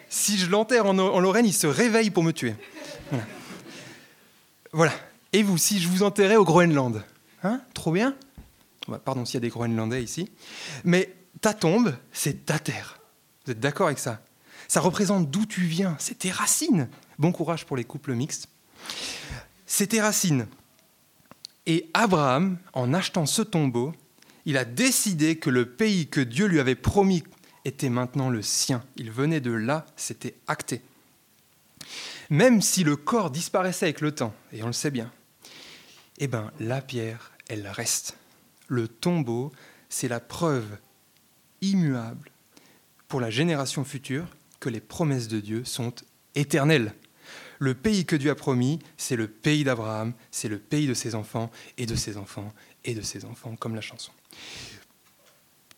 Si 0.09 0.37
je 0.37 0.49
l'enterre 0.49 0.85
en, 0.85 1.19
Lorraine, 1.19 1.45
il 1.45 1.53
se 1.53 1.67
réveille 1.67 2.09
pour 2.09 2.23
me 2.23 2.31
tuer. 2.31 2.55
Voilà. 4.71 4.93
Et 5.31 5.43
vous, 5.43 5.57
si 5.57 5.79
je 5.79 5.87
vous 5.87 6.03
enterrais 6.03 6.35
au 6.35 6.43
Groenland? 6.43 7.03
Hein? 7.43 7.61
Trop 7.73 7.91
bien 7.91 8.15
Pardon 9.03 9.25
s'il 9.25 9.35
y 9.35 9.37
a 9.37 9.41
des 9.41 9.49
Groenlandais 9.49 10.03
ici. 10.03 10.29
Mais 10.83 11.13
ta 11.41 11.53
tombe, 11.53 11.95
c'est 12.11 12.45
ta 12.45 12.59
terre. 12.59 12.99
Vous 13.45 13.51
êtes 13.51 13.59
d'accord 13.59 13.87
avec 13.87 13.99
ça? 13.99 14.21
Ça 14.67 14.79
représente 14.79 15.29
d'où 15.29 15.45
tu 15.45 15.61
viens. 15.61 15.95
C'est 15.99 16.19
tes 16.19 16.31
racines. 16.31 16.89
Bon 17.19 17.31
courage 17.31 17.65
pour 17.65 17.77
les 17.77 17.83
couples 17.83 18.13
mixtes. 18.13 18.49
C'est 19.65 19.87
tes 19.87 20.01
racines. 20.01 20.47
Et 21.65 21.89
Abraham, 21.93 22.57
en 22.73 22.93
achetant 22.93 23.25
ce 23.25 23.41
tombeau, 23.41 23.93
il 24.45 24.57
a 24.57 24.65
décidé 24.65 25.37
que 25.37 25.49
le 25.49 25.65
pays 25.65 26.07
que 26.07 26.21
Dieu 26.21 26.45
lui 26.45 26.59
avait 26.59 26.75
promis 26.75 27.23
était 27.65 27.89
maintenant 27.89 28.29
le 28.29 28.41
sien. 28.41 28.83
Il 28.95 29.11
venait 29.11 29.41
de 29.41 29.51
là, 29.51 29.85
c'était 29.95 30.35
acté. 30.47 30.81
Même 32.29 32.61
si 32.61 32.83
le 32.83 32.95
corps 32.95 33.31
disparaissait 33.31 33.85
avec 33.85 34.01
le 34.01 34.13
temps, 34.13 34.33
et 34.51 34.63
on 34.63 34.67
le 34.67 34.73
sait 34.73 34.91
bien, 34.91 35.11
eh 36.19 36.27
bien 36.27 36.51
la 36.59 36.81
pierre, 36.81 37.31
elle 37.47 37.67
reste 37.67 38.17
le 38.67 38.87
tombeau, 38.87 39.51
c'est 39.89 40.07
la 40.07 40.19
preuve 40.19 40.77
immuable 41.61 42.31
pour 43.07 43.19
la 43.19 43.29
génération 43.29 43.83
future 43.83 44.27
que 44.59 44.69
les 44.69 44.79
promesses 44.79 45.27
de 45.27 45.39
Dieu 45.39 45.63
sont 45.63 45.93
éternelles. 46.33 46.93
Le 47.59 47.73
pays 47.73 48.05
que 48.05 48.15
Dieu 48.15 48.31
a 48.31 48.35
promis, 48.35 48.79
c'est 48.97 49.15
le 49.15 49.27
pays 49.27 49.63
d'Abraham, 49.63 50.13
c'est 50.31 50.49
le 50.49 50.59
pays 50.59 50.87
de 50.87 50.93
ses 50.93 51.15
enfants 51.15 51.51
et 51.77 51.85
de 51.85 51.95
ses 51.95 52.17
enfants 52.17 52.53
et 52.83 52.93
de 52.93 53.01
ses 53.01 53.25
enfants, 53.25 53.55
comme 53.55 53.75
la 53.75 53.81
chanson. 53.81 54.11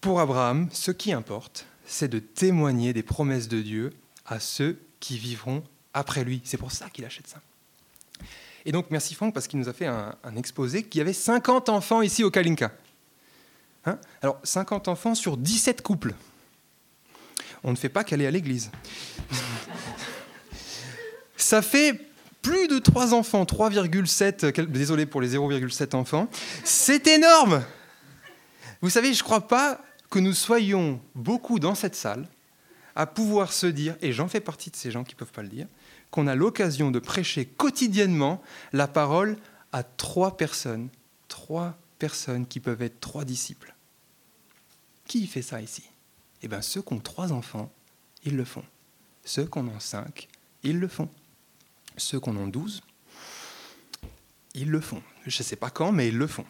Pour 0.02 0.20
Abraham, 0.20 0.70
ce 0.72 0.92
qui 0.92 1.12
importe, 1.12 1.66
c'est 1.86 2.08
de 2.08 2.20
témoigner 2.20 2.94
des 2.94 3.04
promesses 3.04 3.48
de 3.48 3.62
Dieu 3.62 3.94
à 4.26 4.40
ceux 4.40 4.80
qui 5.00 5.18
vivront 5.18 5.64
après 5.94 6.24
lui. 6.24 6.42
C'est 6.44 6.58
pour 6.58 6.72
ça 6.72 6.90
qu'il 6.90 7.06
achète 7.06 7.28
ça. 7.28 7.42
Et 8.66 8.72
donc, 8.72 8.88
merci 8.90 9.16
Franck, 9.16 9.34
parce 9.34 9.48
qu'il 9.48 9.60
nous 9.60 9.70
a 9.70 9.74
fait 9.74 9.86
un, 9.86 10.16
exposé 10.36 10.84
qui 10.84 11.00
avait 11.00 11.14
50 11.14 11.70
enfants 11.70 12.02
ici 12.02 12.24
au 12.24 12.30
Kalinka. 12.30 12.72
Hein? 13.86 13.98
Alors, 14.22 14.40
50 14.44 14.90
enfants 14.90 15.16
sur 15.16 15.38
17 15.38 15.82
couples. 15.82 16.14
On 17.64 17.72
ne 17.72 17.78
fait 17.78 17.90
pas 17.90 18.04
qu'aller 18.04 18.28
à 18.28 18.32
l'église. 18.32 18.70
Ça 21.48 21.62
fait 21.62 21.98
plus 22.42 22.68
de 22.68 22.78
3 22.78 23.14
enfants, 23.14 23.46
3,7, 23.46 24.66
désolé 24.66 25.06
pour 25.06 25.22
les 25.22 25.38
0,7 25.38 25.96
enfants. 25.96 26.28
C'est 26.66 27.08
énorme 27.08 27.64
Vous 28.82 28.90
savez, 28.90 29.14
je 29.14 29.20
ne 29.20 29.24
crois 29.24 29.48
pas 29.48 29.80
que 30.10 30.20
nous 30.20 30.34
soyons 30.34 31.00
beaucoup 31.16 31.58
dans 31.58 31.74
cette 31.74 31.96
salle 31.96 32.28
à 32.98 33.06
pouvoir 33.08 33.54
se 33.54 33.66
dire, 33.66 33.96
et 34.02 34.12
j'en 34.12 34.28
fais 34.28 34.42
partie 34.42 34.72
de 34.72 34.76
ces 34.76 34.92
gens 34.92 35.06
qui 35.06 35.16
ne 35.16 35.20
peuvent 35.20 35.32
pas 35.32 35.42
le 35.42 35.48
dire, 35.48 35.68
qu'on 36.12 36.28
a 36.28 36.36
l'occasion 36.36 36.92
de 36.92 37.00
prêcher 37.00 37.46
quotidiennement 37.46 38.42
la 38.74 38.90
parole 38.90 39.38
à 39.72 39.84
trois 39.84 40.36
personnes, 40.36 40.90
trois 41.30 41.78
personnes 41.98 42.46
qui 42.46 42.60
peuvent 42.60 42.82
être 42.82 43.00
trois 43.00 43.24
disciples. 43.24 43.74
Qui 45.06 45.26
fait 45.28 45.42
ça 45.42 45.62
ici? 45.62 45.84
Eh 46.42 46.50
bien, 46.50 46.62
ceux 46.62 46.82
qui 46.82 46.92
ont 46.92 47.00
trois 47.00 47.32
enfants, 47.32 47.72
ils 48.26 48.36
le 48.36 48.44
font. 48.44 48.66
Ceux 49.24 49.46
qui 49.46 49.60
en 49.60 49.70
ont 49.70 49.80
cinq, 49.80 50.28
ils 50.64 50.78
le 50.78 50.90
font. 50.90 51.08
Ceux 51.98 52.20
qui 52.20 52.30
en 52.30 52.38
ont 52.38 52.48
douze, 52.48 52.82
ils 54.54 54.70
le 54.70 54.80
font. 54.80 55.02
Je 55.26 55.40
ne 55.40 55.44
sais 55.44 55.56
pas 55.56 55.70
quand, 55.70 55.92
mais 55.92 56.08
ils 56.08 56.18
le 56.18 56.28
font. 56.28 56.46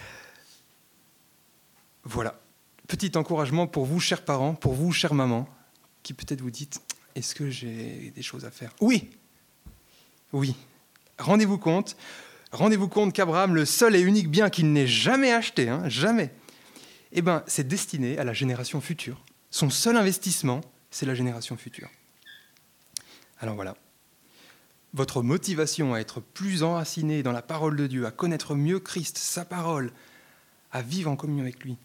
voilà 2.04 2.38
petit 2.86 3.16
encouragement 3.16 3.66
pour 3.66 3.84
vous, 3.84 4.00
chers 4.00 4.24
parents, 4.24 4.54
pour 4.54 4.74
vous, 4.74 4.92
chère 4.92 5.14
maman, 5.14 5.48
qui 6.02 6.14
peut-être 6.14 6.40
vous 6.40 6.50
dites, 6.50 6.80
est-ce 7.14 7.34
que 7.34 7.50
j'ai 7.50 8.12
des 8.14 8.22
choses 8.22 8.44
à 8.44 8.50
faire? 8.50 8.72
Oui, 8.80 9.10
oui. 10.32 10.54
Rendez-vous 11.18 11.58
compte, 11.58 11.96
rendez-vous 12.52 12.88
compte 12.88 13.12
qu'Abraham, 13.12 13.54
le 13.54 13.64
seul 13.64 13.96
et 13.96 14.00
unique 14.00 14.30
bien 14.30 14.50
qu'il 14.50 14.72
n'ait 14.72 14.86
jamais 14.86 15.32
acheté, 15.32 15.68
hein, 15.68 15.88
jamais, 15.88 16.30
eh 17.12 17.22
ben, 17.22 17.42
c'est 17.46 17.66
destiné 17.66 18.18
à 18.18 18.24
la 18.24 18.32
génération 18.32 18.80
future. 18.80 19.22
Son 19.50 19.70
seul 19.70 19.96
investissement, 19.96 20.60
c'est 20.90 21.06
la 21.06 21.14
génération 21.14 21.56
future. 21.56 21.88
Alors 23.40 23.54
voilà. 23.54 23.76
Votre 24.94 25.22
motivation 25.22 25.94
à 25.94 25.98
être 25.98 26.20
plus 26.20 26.62
enraciné 26.62 27.22
dans 27.22 27.32
la 27.32 27.42
parole 27.42 27.76
de 27.76 27.86
Dieu, 27.86 28.06
à 28.06 28.10
connaître 28.10 28.54
mieux 28.54 28.80
Christ, 28.80 29.18
sa 29.18 29.44
parole, 29.44 29.92
à 30.72 30.82
vivre 30.82 31.10
en 31.10 31.16
communion 31.16 31.42
avec 31.42 31.62
lui, 31.64 31.76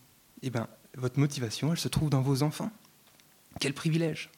eh 0.41 0.49
ben, 0.49 0.67
votre 0.95 1.19
motivation, 1.19 1.71
elle 1.71 1.79
se 1.79 1.87
trouve 1.87 2.09
dans 2.09 2.21
vos 2.21 2.43
enfants. 2.43 2.71
Quel 3.59 3.73
privilège 3.73 4.29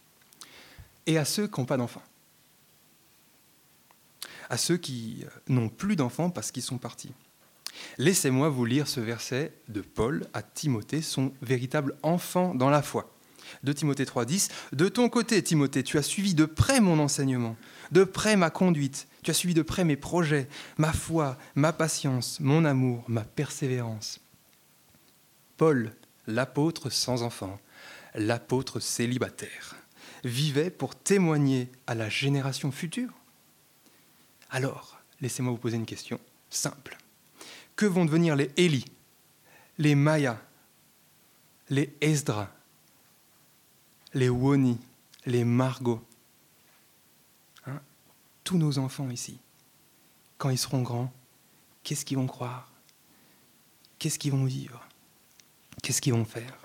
Et 1.05 1.17
à 1.17 1.25
ceux 1.25 1.47
qui 1.47 1.59
n'ont 1.59 1.65
pas 1.65 1.77
d'enfants. 1.77 2.03
À 4.49 4.57
ceux 4.57 4.77
qui 4.77 5.23
euh, 5.23 5.29
n'ont 5.47 5.69
plus 5.69 5.95
d'enfants 5.95 6.29
parce 6.29 6.51
qu'ils 6.51 6.63
sont 6.63 6.77
partis. 6.77 7.13
Laissez-moi 7.97 8.49
vous 8.49 8.65
lire 8.65 8.87
ce 8.87 8.99
verset 8.99 9.53
de 9.67 9.81
Paul 9.81 10.25
à 10.33 10.41
Timothée, 10.41 11.01
son 11.01 11.33
véritable 11.41 11.95
enfant 12.03 12.53
dans 12.53 12.69
la 12.69 12.81
foi. 12.81 13.09
De 13.63 13.73
Timothée 13.73 14.05
3.10, 14.05 14.49
De 14.73 14.89
ton 14.89 15.09
côté, 15.09 15.41
Timothée, 15.41 15.83
tu 15.83 15.97
as 15.97 16.03
suivi 16.03 16.33
de 16.33 16.45
près 16.45 16.79
mon 16.79 16.99
enseignement, 16.99 17.55
de 17.93 18.03
près 18.03 18.35
ma 18.35 18.49
conduite, 18.49 19.07
tu 19.21 19.31
as 19.31 19.35
suivi 19.35 19.53
de 19.53 19.61
près 19.61 19.85
mes 19.85 19.95
projets, 19.95 20.49
ma 20.77 20.91
foi, 20.91 21.37
ma 21.53 21.71
patience, 21.71 22.39
mon 22.39 22.65
amour, 22.65 23.05
ma 23.07 23.23
persévérance. 23.23 24.19
Paul 25.57 25.93
l'apôtre 26.25 26.89
sans 26.89 27.21
enfant, 27.21 27.59
l'apôtre 28.15 28.79
célibataire, 28.79 29.75
vivait 30.23 30.71
pour 30.71 30.95
témoigner 30.95 31.69
à 31.85 31.93
la 31.93 32.09
génération 32.09 32.71
future 32.71 33.13
Alors, 34.49 34.99
laissez-moi 35.21 35.51
vous 35.51 35.59
poser 35.59 35.77
une 35.77 35.85
question 35.85 36.19
simple. 36.49 36.97
Que 37.75 37.85
vont 37.85 38.05
devenir 38.05 38.35
les 38.35 38.49
Élie, 38.57 38.85
les 39.77 39.93
Maya, 39.95 40.41
les 41.69 41.95
Esdra, 42.01 42.51
les 44.13 44.29
Woni, 44.29 44.79
les 45.25 45.43
Margot? 45.43 46.01
Tous 48.43 48.57
nos 48.57 48.77
enfants 48.77 49.09
ici, 49.09 49.39
quand 50.37 50.49
ils 50.49 50.57
seront 50.57 50.81
grands, 50.81 51.11
qu'est-ce 51.83 52.05
qu'ils 52.05 52.17
vont 52.17 52.27
croire? 52.27 52.71
Qu'est-ce 53.99 54.19
qu'ils 54.19 54.31
vont 54.31 54.45
vivre? 54.45 54.85
Qu'est-ce 55.81 56.01
qu'ils 56.01 56.13
vont 56.13 56.25
faire? 56.25 56.57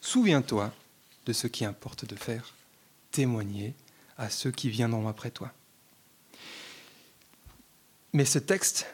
Souviens-toi 0.00 0.72
de 1.24 1.32
ce 1.32 1.46
qui 1.46 1.64
importe 1.64 2.04
de 2.04 2.16
faire, 2.16 2.52
témoigner 3.10 3.74
à 4.18 4.28
ceux 4.28 4.50
qui 4.50 4.68
viendront 4.68 5.08
après 5.08 5.30
toi. 5.30 5.52
Mais 8.12 8.26
ce 8.26 8.38
texte 8.38 8.86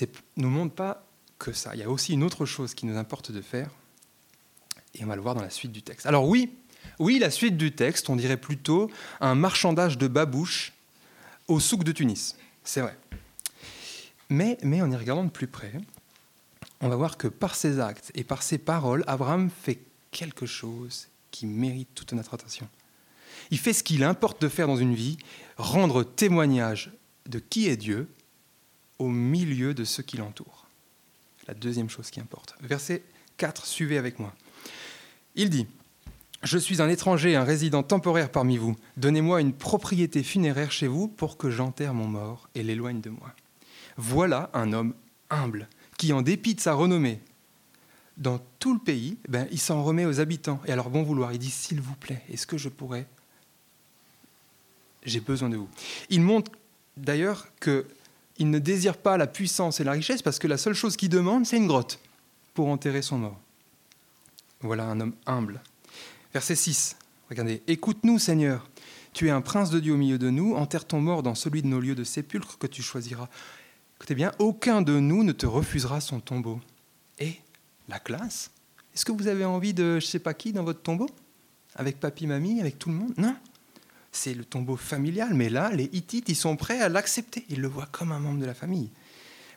ne 0.00 0.06
nous 0.36 0.50
montre 0.50 0.74
pas 0.74 1.06
que 1.38 1.52
ça. 1.52 1.74
Il 1.74 1.80
y 1.80 1.84
a 1.84 1.90
aussi 1.90 2.12
une 2.12 2.22
autre 2.22 2.44
chose 2.44 2.74
qui 2.74 2.84
nous 2.84 2.98
importe 2.98 3.32
de 3.32 3.40
faire, 3.40 3.70
et 4.94 5.04
on 5.04 5.06
va 5.06 5.16
le 5.16 5.22
voir 5.22 5.34
dans 5.34 5.42
la 5.42 5.50
suite 5.50 5.72
du 5.72 5.82
texte. 5.82 6.06
Alors 6.06 6.28
oui, 6.28 6.54
oui, 6.98 7.18
la 7.18 7.30
suite 7.30 7.56
du 7.56 7.72
texte, 7.72 8.08
on 8.10 8.16
dirait 8.16 8.36
plutôt 8.36 8.90
un 9.20 9.34
marchandage 9.34 9.98
de 9.98 10.08
babouches 10.08 10.72
au 11.48 11.60
souk 11.60 11.84
de 11.84 11.92
Tunis. 11.92 12.36
C'est 12.64 12.80
vrai. 12.80 12.96
Mais, 14.28 14.58
mais 14.62 14.82
en 14.82 14.90
y 14.90 14.96
regardant 14.96 15.24
de 15.24 15.30
plus 15.30 15.46
près, 15.46 15.72
on 16.80 16.88
va 16.88 16.96
voir 16.96 17.16
que 17.16 17.28
par 17.28 17.54
ses 17.54 17.80
actes 17.80 18.10
et 18.14 18.24
par 18.24 18.42
ses 18.42 18.58
paroles, 18.58 19.04
Abraham 19.06 19.50
fait 19.50 19.78
quelque 20.10 20.46
chose 20.46 21.08
qui 21.30 21.46
mérite 21.46 21.88
toute 21.94 22.12
notre 22.12 22.34
attention. 22.34 22.68
Il 23.50 23.58
fait 23.58 23.72
ce 23.72 23.84
qu'il 23.84 24.02
importe 24.02 24.42
de 24.42 24.48
faire 24.48 24.66
dans 24.66 24.76
une 24.76 24.94
vie, 24.94 25.18
rendre 25.56 26.02
témoignage 26.02 26.90
de 27.26 27.38
qui 27.38 27.68
est 27.68 27.76
Dieu 27.76 28.08
au 28.98 29.08
milieu 29.08 29.74
de 29.74 29.84
ceux 29.84 30.02
qui 30.02 30.16
l'entourent. 30.16 30.66
La 31.46 31.54
deuxième 31.54 31.90
chose 31.90 32.10
qui 32.10 32.20
importe. 32.20 32.54
Verset 32.60 33.02
4, 33.36 33.66
suivez 33.66 33.98
avec 33.98 34.18
moi. 34.18 34.34
Il 35.34 35.50
dit, 35.50 35.66
Je 36.42 36.58
suis 36.58 36.82
un 36.82 36.88
étranger, 36.88 37.34
un 37.34 37.44
résident 37.44 37.82
temporaire 37.82 38.30
parmi 38.30 38.56
vous. 38.56 38.76
Donnez-moi 38.96 39.40
une 39.40 39.52
propriété 39.52 40.22
funéraire 40.22 40.70
chez 40.70 40.86
vous 40.86 41.08
pour 41.08 41.36
que 41.36 41.50
j'enterre 41.50 41.94
mon 41.94 42.06
mort 42.06 42.48
et 42.54 42.62
l'éloigne 42.62 43.00
de 43.00 43.10
moi. 43.10 43.32
Voilà 43.96 44.50
un 44.52 44.72
homme 44.72 44.94
humble 45.30 45.68
qui, 45.96 46.12
en 46.12 46.22
dépit 46.22 46.54
de 46.54 46.60
sa 46.60 46.74
renommée, 46.74 47.20
dans 48.16 48.40
tout 48.58 48.72
le 48.72 48.78
pays, 48.78 49.18
ben, 49.28 49.46
il 49.50 49.58
s'en 49.58 49.82
remet 49.82 50.06
aux 50.06 50.20
habitants. 50.20 50.60
Et 50.66 50.72
alors, 50.72 50.90
bon 50.90 51.02
vouloir, 51.02 51.32
il 51.32 51.38
dit, 51.38 51.50
s'il 51.50 51.80
vous 51.80 51.94
plaît, 51.94 52.22
est-ce 52.32 52.46
que 52.46 52.58
je 52.58 52.68
pourrais? 52.68 53.06
J'ai 55.04 55.20
besoin 55.20 55.48
de 55.48 55.56
vous. 55.56 55.68
Il 56.10 56.20
montre 56.20 56.50
d'ailleurs 56.96 57.46
qu'il 57.60 58.50
ne 58.50 58.58
désire 58.58 58.96
pas 58.96 59.16
la 59.16 59.26
puissance 59.26 59.80
et 59.80 59.84
la 59.84 59.92
richesse 59.92 60.22
parce 60.22 60.38
que 60.38 60.48
la 60.48 60.58
seule 60.58 60.74
chose 60.74 60.96
qu'il 60.96 61.08
demande, 61.08 61.46
c'est 61.46 61.56
une 61.56 61.66
grotte 61.66 62.00
pour 62.54 62.68
enterrer 62.68 63.02
son 63.02 63.18
mort. 63.18 63.40
Voilà 64.60 64.84
un 64.84 65.00
homme 65.00 65.14
humble. 65.26 65.60
Verset 66.36 66.56
6, 66.56 66.96
regardez, 67.30 67.62
écoute-nous 67.66 68.18
Seigneur, 68.18 68.68
tu 69.14 69.28
es 69.28 69.30
un 69.30 69.40
prince 69.40 69.70
de 69.70 69.80
Dieu 69.80 69.94
au 69.94 69.96
milieu 69.96 70.18
de 70.18 70.28
nous, 70.28 70.54
enterre 70.54 70.86
ton 70.86 71.00
mort 71.00 71.22
dans 71.22 71.34
celui 71.34 71.62
de 71.62 71.66
nos 71.66 71.80
lieux 71.80 71.94
de 71.94 72.04
sépulcre 72.04 72.58
que 72.58 72.66
tu 72.66 72.82
choisiras. 72.82 73.30
Écoutez 73.96 74.14
bien, 74.14 74.32
aucun 74.38 74.82
de 74.82 75.00
nous 75.00 75.24
ne 75.24 75.32
te 75.32 75.46
refusera 75.46 76.02
son 76.02 76.20
tombeau. 76.20 76.60
Et 77.18 77.36
la 77.88 77.98
classe? 77.98 78.50
Est-ce 78.94 79.06
que 79.06 79.12
vous 79.12 79.28
avez 79.28 79.46
envie 79.46 79.72
de 79.72 79.98
je 79.98 80.04
sais 80.04 80.18
pas 80.18 80.34
qui 80.34 80.52
dans 80.52 80.62
votre 80.62 80.82
tombeau? 80.82 81.08
Avec 81.74 82.00
papy, 82.00 82.26
mamie, 82.26 82.60
avec 82.60 82.78
tout 82.78 82.90
le 82.90 82.96
monde? 82.96 83.14
Non. 83.16 83.34
C'est 84.12 84.34
le 84.34 84.44
tombeau 84.44 84.76
familial, 84.76 85.32
mais 85.32 85.48
là, 85.48 85.70
les 85.72 85.88
Hittites, 85.94 86.28
ils 86.28 86.36
sont 86.36 86.56
prêts 86.56 86.82
à 86.82 86.90
l'accepter. 86.90 87.46
Ils 87.48 87.62
le 87.62 87.68
voient 87.68 87.88
comme 87.90 88.12
un 88.12 88.18
membre 88.18 88.40
de 88.40 88.46
la 88.46 88.52
famille. 88.52 88.90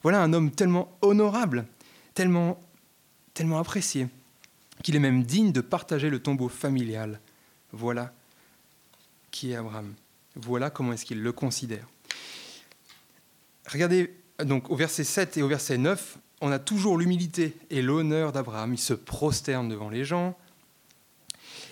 Voilà 0.02 0.22
un 0.22 0.32
homme 0.32 0.50
tellement 0.50 0.98
honorable, 1.02 1.66
tellement, 2.14 2.58
tellement 3.34 3.60
apprécié, 3.60 4.08
qu'il 4.84 4.96
est 4.96 5.00
même 5.00 5.24
digne 5.24 5.52
de 5.52 5.62
partager 5.62 6.10
le 6.10 6.20
tombeau 6.20 6.50
familial. 6.50 7.20
Voilà 7.72 8.14
qui 9.32 9.52
est 9.52 9.56
Abraham. 9.56 9.94
Voilà 10.36 10.70
comment 10.70 10.94
est-ce 10.94 11.06
qu'il 11.06 11.22
le 11.22 11.32
considère. 11.32 11.88
Regardez 13.68 14.16
donc 14.44 14.70
au 14.70 14.76
verset 14.76 15.04
7 15.04 15.38
et 15.38 15.42
au 15.44 15.48
verset 15.48 15.78
9, 15.78 16.18
on 16.42 16.52
a 16.52 16.60
toujours 16.60 16.98
l'humilité 16.98 17.56
et 17.70 17.82
l'honneur 17.82 18.32
d'Abraham. 18.32 18.74
Il 18.74 18.80
se 18.80 18.94
prosterne 18.94 19.70
devant 19.70 19.90
les 19.90 20.06
gens. 20.06 20.38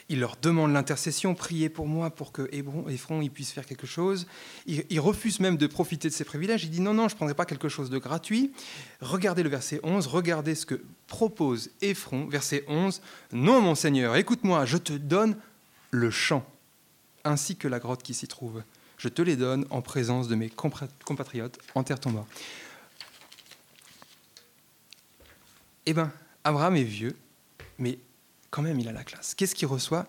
Il 0.10 0.22
leur 0.22 0.38
demande 0.42 0.72
l'intercession, 0.72 1.36
priez 1.36 1.68
pour 1.70 1.86
moi 1.86 2.10
pour 2.10 2.32
que 2.32 2.50
Ephron 2.54 3.22
il 3.22 3.30
puisse 3.30 3.52
faire 3.52 3.66
quelque 3.66 3.88
chose. 3.88 4.26
Il, 4.66 5.00
refuse 5.00 5.40
même 5.42 5.58
de 5.58 5.68
profiter 5.68 6.08
de 6.08 6.14
ses 6.14 6.24
privilèges. 6.24 6.64
Il 6.64 6.70
dit 6.70 6.80
non, 6.80 6.94
non, 6.94 7.10
je 7.10 7.14
ne 7.14 7.18
prendrai 7.18 7.36
pas 7.36 7.46
quelque 7.46 7.68
chose 7.68 7.90
de 7.90 7.98
gratuit. 7.98 8.54
Regardez 9.02 9.44
le 9.44 9.50
verset 9.50 9.82
11, 9.84 10.08
regardez 10.08 10.56
ce 10.56 10.66
que 10.66 10.82
propose 11.08 11.72
Ephron, 11.82 12.28
verset 12.28 12.64
11. 12.68 13.02
Non, 13.34 13.60
mon 13.60 13.76
Seigneur, 13.76 14.16
écoute-moi, 14.16 14.66
je 14.66 14.78
te 14.78 14.94
donne 14.94 15.36
le 15.92 16.10
champ, 16.10 16.46
ainsi 17.26 17.58
que 17.58 17.68
la 17.68 17.80
grotte 17.80 18.02
qui 18.02 18.14
s'y 18.14 18.28
trouve 18.28 18.62
je 18.98 19.10
te 19.10 19.22
les 19.22 19.36
donne 19.36 19.66
en 19.70 19.82
présence 19.82 20.28
de 20.28 20.36
mes 20.36 20.50
compatriotes, 20.50 21.60
enterre 21.76 22.00
ton 22.00 22.12
mort. 22.12 22.28
Eh 25.86 25.94
bien, 25.94 26.12
Abraham 26.44 26.76
est 26.76 26.84
vieux, 26.84 27.16
mais 27.78 28.00
quand 28.50 28.62
même 28.62 28.80
il 28.80 28.88
a 28.88 28.92
la 28.92 29.04
classe. 29.04 29.36
Qu'est-ce 29.36 29.56
qu'il 29.56 29.68
reçoit? 29.68 30.06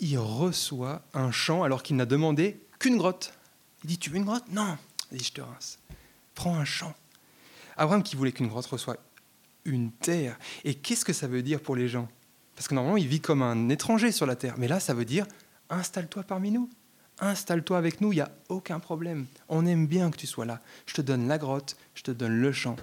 Il 0.00 0.18
reçoit 0.18 1.02
un 1.14 1.30
champ 1.30 1.62
alors 1.62 1.82
qu'il 1.82 1.96
n'a 1.96 2.06
demandé 2.06 2.60
qu'une 2.78 2.96
grotte. 2.96 3.34
Il 3.84 3.88
dit, 3.88 3.98
tu 3.98 4.10
veux 4.10 4.16
une 4.16 4.24
grotte? 4.24 4.44
Non. 4.50 4.76
Il 5.12 5.18
dit, 5.18 5.24
je 5.24 5.32
te 5.32 5.40
rince. 5.40 5.78
Prends 6.34 6.56
un 6.56 6.64
champ. 6.64 6.94
Abraham 7.76 8.02
qui 8.02 8.16
voulait 8.16 8.32
qu'une 8.32 8.48
grotte 8.48 8.66
reçoit 8.66 8.96
une 9.64 9.92
terre. 9.92 10.38
Et 10.64 10.74
qu'est-ce 10.74 11.04
que 11.04 11.12
ça 11.12 11.26
veut 11.26 11.42
dire 11.42 11.60
pour 11.60 11.76
les 11.76 11.88
gens? 11.88 12.08
Parce 12.54 12.68
que 12.68 12.74
normalement, 12.74 12.96
il 12.96 13.06
vit 13.06 13.20
comme 13.20 13.42
un 13.42 13.68
étranger 13.68 14.12
sur 14.12 14.26
la 14.26 14.36
terre. 14.36 14.54
Mais 14.58 14.68
là, 14.68 14.80
ça 14.80 14.94
veut 14.94 15.04
dire, 15.04 15.26
installe-toi 15.70 16.22
parmi 16.24 16.50
nous 16.50 16.68
installe-toi 17.20 17.78
avec 17.78 18.00
nous, 18.00 18.12
il 18.12 18.16
n'y 18.16 18.22
a 18.22 18.30
aucun 18.48 18.78
problème. 18.78 19.26
On 19.48 19.66
aime 19.66 19.86
bien 19.86 20.10
que 20.10 20.16
tu 20.16 20.26
sois 20.26 20.44
là. 20.44 20.60
Je 20.86 20.94
te 20.94 21.02
donne 21.02 21.28
la 21.28 21.38
grotte, 21.38 21.76
je 21.94 22.02
te 22.02 22.10
donne 22.10 22.40
le 22.40 22.52
champ, 22.52 22.76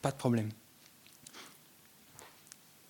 pas 0.00 0.10
de 0.10 0.16
problème. 0.16 0.50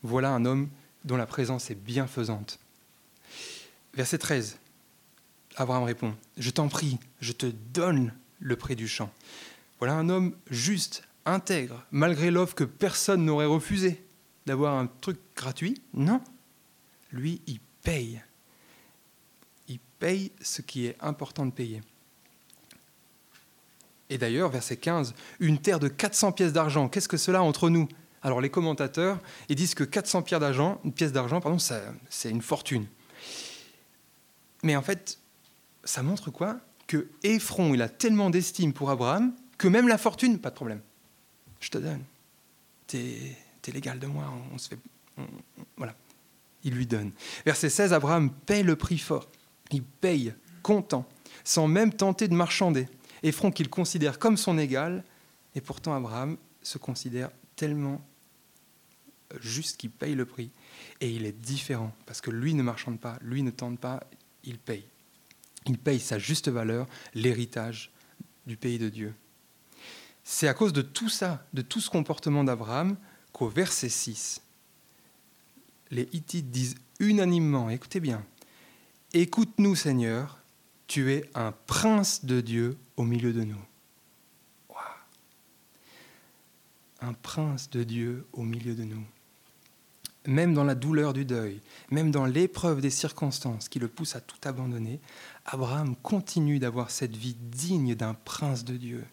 Voilà 0.02 0.30
un 0.30 0.44
homme 0.44 0.68
dont 1.04 1.16
la 1.16 1.26
présence 1.26 1.70
est 1.70 1.74
bienfaisante. 1.74 2.58
Verset 3.94 4.18
13. 4.18 4.58
Abraham 5.56 5.84
répond, 5.84 6.14
Je 6.38 6.50
t'en 6.50 6.68
prie, 6.68 6.98
je 7.20 7.32
te 7.32 7.46
donne 7.74 8.14
le 8.40 8.56
prix 8.56 8.76
du 8.76 8.88
champ. 8.88 9.10
Voilà 9.78 9.94
un 9.94 10.08
homme 10.08 10.34
juste, 10.50 11.04
intègre, 11.24 11.84
malgré 11.90 12.30
l'offre 12.30 12.54
que 12.54 12.64
personne 12.64 13.24
n'aurait 13.24 13.46
refusé 13.46 14.02
d'avoir 14.46 14.76
un 14.76 14.86
truc 14.86 15.18
gratuit. 15.36 15.80
Non, 15.94 16.20
lui, 17.12 17.40
il 17.46 17.60
paye. 17.82 18.22
Il 19.68 19.78
paye 19.98 20.32
ce 20.40 20.62
qui 20.62 20.86
est 20.86 20.96
important 21.00 21.46
de 21.46 21.52
payer. 21.52 21.82
Et 24.10 24.18
d'ailleurs, 24.18 24.50
verset 24.50 24.76
15, 24.76 25.14
une 25.40 25.58
terre 25.58 25.80
de 25.80 25.88
400 25.88 26.32
pièces 26.32 26.52
d'argent, 26.52 26.88
qu'est-ce 26.88 27.08
que 27.08 27.16
cela 27.16 27.42
entre 27.42 27.70
nous? 27.70 27.88
Alors 28.22 28.40
les 28.40 28.50
commentateurs, 28.50 29.18
ils 29.48 29.56
disent 29.56 29.74
que 29.74 29.84
400 29.84 30.22
pièces 30.22 30.40
d'argent, 30.40 30.80
une 30.84 30.92
pièce 30.92 31.12
c'est 32.08 32.30
une 32.30 32.42
fortune. 32.42 32.86
Mais 34.62 34.76
en 34.76 34.82
fait, 34.82 35.18
ça 35.84 36.02
montre 36.02 36.30
quoi? 36.30 36.60
Que 36.86 37.08
Ephron, 37.22 37.74
il 37.74 37.82
a 37.82 37.88
tellement 37.88 38.30
d'estime 38.30 38.72
pour 38.72 38.90
Abraham 38.90 39.34
que 39.58 39.68
même 39.68 39.88
la 39.88 39.98
fortune, 39.98 40.38
pas 40.38 40.50
de 40.50 40.54
problème. 40.54 40.80
Je 41.60 41.70
te 41.70 41.78
donne. 41.78 42.02
T'es 42.86 43.36
es 43.66 43.70
l'égal 43.70 43.98
de 43.98 44.06
moi. 44.06 44.24
Voilà. 45.76 45.94
Il 46.64 46.74
lui 46.74 46.86
donne. 46.86 47.12
Verset 47.44 47.70
16, 47.70 47.92
Abraham 47.92 48.30
paye 48.30 48.62
le 48.62 48.76
prix 48.76 48.98
fort. 48.98 49.28
Il 49.70 49.82
paye, 49.82 50.34
content, 50.62 51.08
sans 51.44 51.66
même 51.66 51.92
tenter 51.92 52.28
de 52.28 52.34
marchander. 52.34 52.88
Ephron 53.22 53.50
qu'il 53.50 53.68
considère 53.68 54.18
comme 54.18 54.36
son 54.36 54.58
égal, 54.58 55.04
et 55.54 55.60
pourtant 55.60 55.94
Abraham 55.94 56.36
se 56.62 56.78
considère 56.78 57.30
tellement 57.56 58.00
juste 59.40 59.76
qu'il 59.76 59.90
paye 59.90 60.14
le 60.14 60.26
prix. 60.26 60.50
Et 61.00 61.10
il 61.10 61.26
est 61.26 61.32
différent, 61.32 61.94
parce 62.06 62.20
que 62.20 62.30
lui 62.30 62.54
ne 62.54 62.62
marchande 62.62 63.00
pas, 63.00 63.18
lui 63.22 63.42
ne 63.42 63.50
tente 63.50 63.78
pas, 63.78 64.00
il 64.44 64.58
paye. 64.58 64.84
Il 65.66 65.78
paye 65.78 66.00
sa 66.00 66.18
juste 66.18 66.48
valeur, 66.48 66.86
l'héritage 67.14 67.92
du 68.46 68.56
pays 68.56 68.78
de 68.78 68.88
Dieu. 68.88 69.14
C'est 70.24 70.48
à 70.48 70.54
cause 70.54 70.72
de 70.72 70.82
tout 70.82 71.08
ça, 71.08 71.46
de 71.52 71.62
tout 71.62 71.80
ce 71.80 71.90
comportement 71.90 72.44
d'Abraham, 72.44 72.96
qu'au 73.32 73.48
verset 73.48 73.88
6, 73.88 74.42
les 75.90 76.08
Hittites 76.12 76.50
disent 76.50 76.76
unanimement, 77.00 77.70
écoutez 77.70 78.00
bien, 78.00 78.24
écoute-nous 79.12 79.74
Seigneur, 79.74 80.38
tu 80.86 81.12
es 81.12 81.28
un 81.34 81.52
prince 81.66 82.24
de 82.24 82.40
Dieu 82.40 82.78
au 82.96 83.04
milieu 83.04 83.32
de 83.32 83.44
nous. 83.44 83.64
Un 87.00 87.14
prince 87.14 87.68
de 87.70 87.82
Dieu 87.82 88.26
au 88.32 88.42
milieu 88.42 88.74
de 88.74 88.84
nous 88.84 89.04
même 90.26 90.54
dans 90.54 90.64
la 90.64 90.74
douleur 90.74 91.12
du 91.12 91.24
deuil, 91.24 91.60
même 91.90 92.10
dans 92.10 92.26
l'épreuve 92.26 92.80
des 92.80 92.90
circonstances 92.90 93.68
qui 93.68 93.78
le 93.78 93.88
poussent 93.88 94.16
à 94.16 94.20
tout 94.20 94.36
abandonner, 94.44 95.00
Abraham 95.46 95.96
continue 95.96 96.58
d'avoir 96.58 96.90
cette 96.90 97.16
vie 97.16 97.36
digne 97.38 97.94
d'un 97.94 98.14
prince 98.14 98.64
de 98.64 98.76
Dieu. 98.76 99.04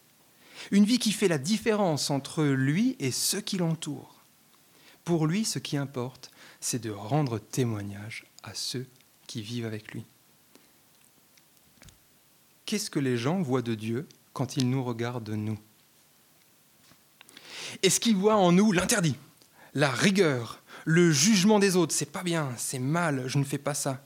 Une 0.71 0.85
vie 0.85 0.99
qui 0.99 1.11
fait 1.11 1.27
la 1.27 1.37
différence 1.37 2.09
entre 2.09 2.43
lui 2.43 2.95
et 2.99 3.11
ceux 3.11 3.41
qui 3.41 3.57
l'entourent. 3.57 4.15
Pour 5.03 5.25
lui, 5.25 5.45
ce 5.45 5.57
qui 5.57 5.77
importe, 5.77 6.31
c'est 6.59 6.81
de 6.81 6.91
rendre 6.91 7.39
témoignage 7.39 8.25
à 8.43 8.53
ceux 8.53 8.85
qui 9.25 9.41
vivent 9.41 9.65
avec 9.65 9.93
lui. 9.93 10.05
Qu'est-ce 12.65 12.91
que 12.91 12.99
les 12.99 13.17
gens 13.17 13.41
voient 13.41 13.63
de 13.63 13.73
Dieu 13.73 14.07
quand 14.33 14.57
ils 14.57 14.69
nous 14.69 14.83
regardent 14.83 15.29
nous? 15.29 15.57
Est-ce 17.81 17.99
qu'ils 17.99 18.15
voient 18.15 18.35
en 18.35 18.51
nous 18.51 18.71
l'interdit, 18.71 19.15
la 19.73 19.89
rigueur, 19.89 20.61
le 20.89 21.11
jugement 21.11 21.59
des 21.59 21.75
autres, 21.75 21.93
c'est 21.93 22.11
pas 22.11 22.23
bien, 22.23 22.51
c'est 22.57 22.79
mal, 22.79 23.27
je 23.27 23.37
ne 23.37 23.43
fais 23.43 23.59
pas 23.59 23.75
ça. 23.75 24.03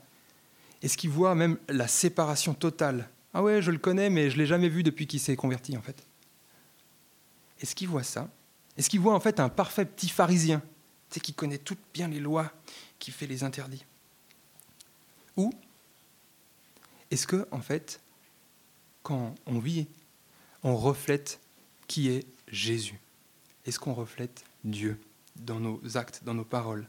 Est-ce 0.82 0.98
qu'il 0.98 1.08
voit 1.08 1.34
même 1.34 1.56
la 1.70 1.88
séparation 1.88 2.52
totale 2.52 3.08
Ah 3.32 3.42
ouais, 3.42 3.62
je 3.62 3.70
le 3.70 3.78
connais, 3.78 4.10
mais 4.10 4.28
je 4.28 4.36
l'ai 4.36 4.44
jamais 4.44 4.68
vu 4.68 4.82
depuis 4.82 5.06
qu'il 5.06 5.18
s'est 5.18 5.34
converti 5.34 5.78
en 5.78 5.80
fait. 5.80 6.04
Est-ce 7.62 7.74
qu'il 7.74 7.88
voit 7.88 8.02
ça 8.02 8.28
Est-ce 8.76 8.90
qu'il 8.90 9.00
voit 9.00 9.14
en 9.14 9.20
fait 9.20 9.40
un 9.40 9.48
parfait 9.48 9.86
petit 9.86 10.10
pharisien, 10.10 10.60
sais, 11.08 11.20
qui 11.20 11.32
connaît 11.32 11.56
toutes 11.56 11.80
bien 11.94 12.06
les 12.06 12.20
lois, 12.20 12.52
qui 12.98 13.12
fait 13.12 13.26
les 13.26 13.44
interdits 13.44 13.86
Ou 15.38 15.54
est-ce 17.10 17.26
que 17.26 17.48
en 17.50 17.62
fait, 17.62 17.98
quand 19.02 19.34
on 19.46 19.58
vit, 19.58 19.86
on 20.62 20.76
reflète 20.76 21.40
qui 21.88 22.10
est 22.10 22.26
Jésus? 22.48 23.00
Est-ce 23.64 23.78
qu'on 23.78 23.94
reflète 23.94 24.44
Dieu? 24.64 25.00
Dans 25.36 25.60
nos 25.60 25.80
actes, 25.96 26.22
dans 26.24 26.34
nos 26.34 26.44
paroles. 26.44 26.88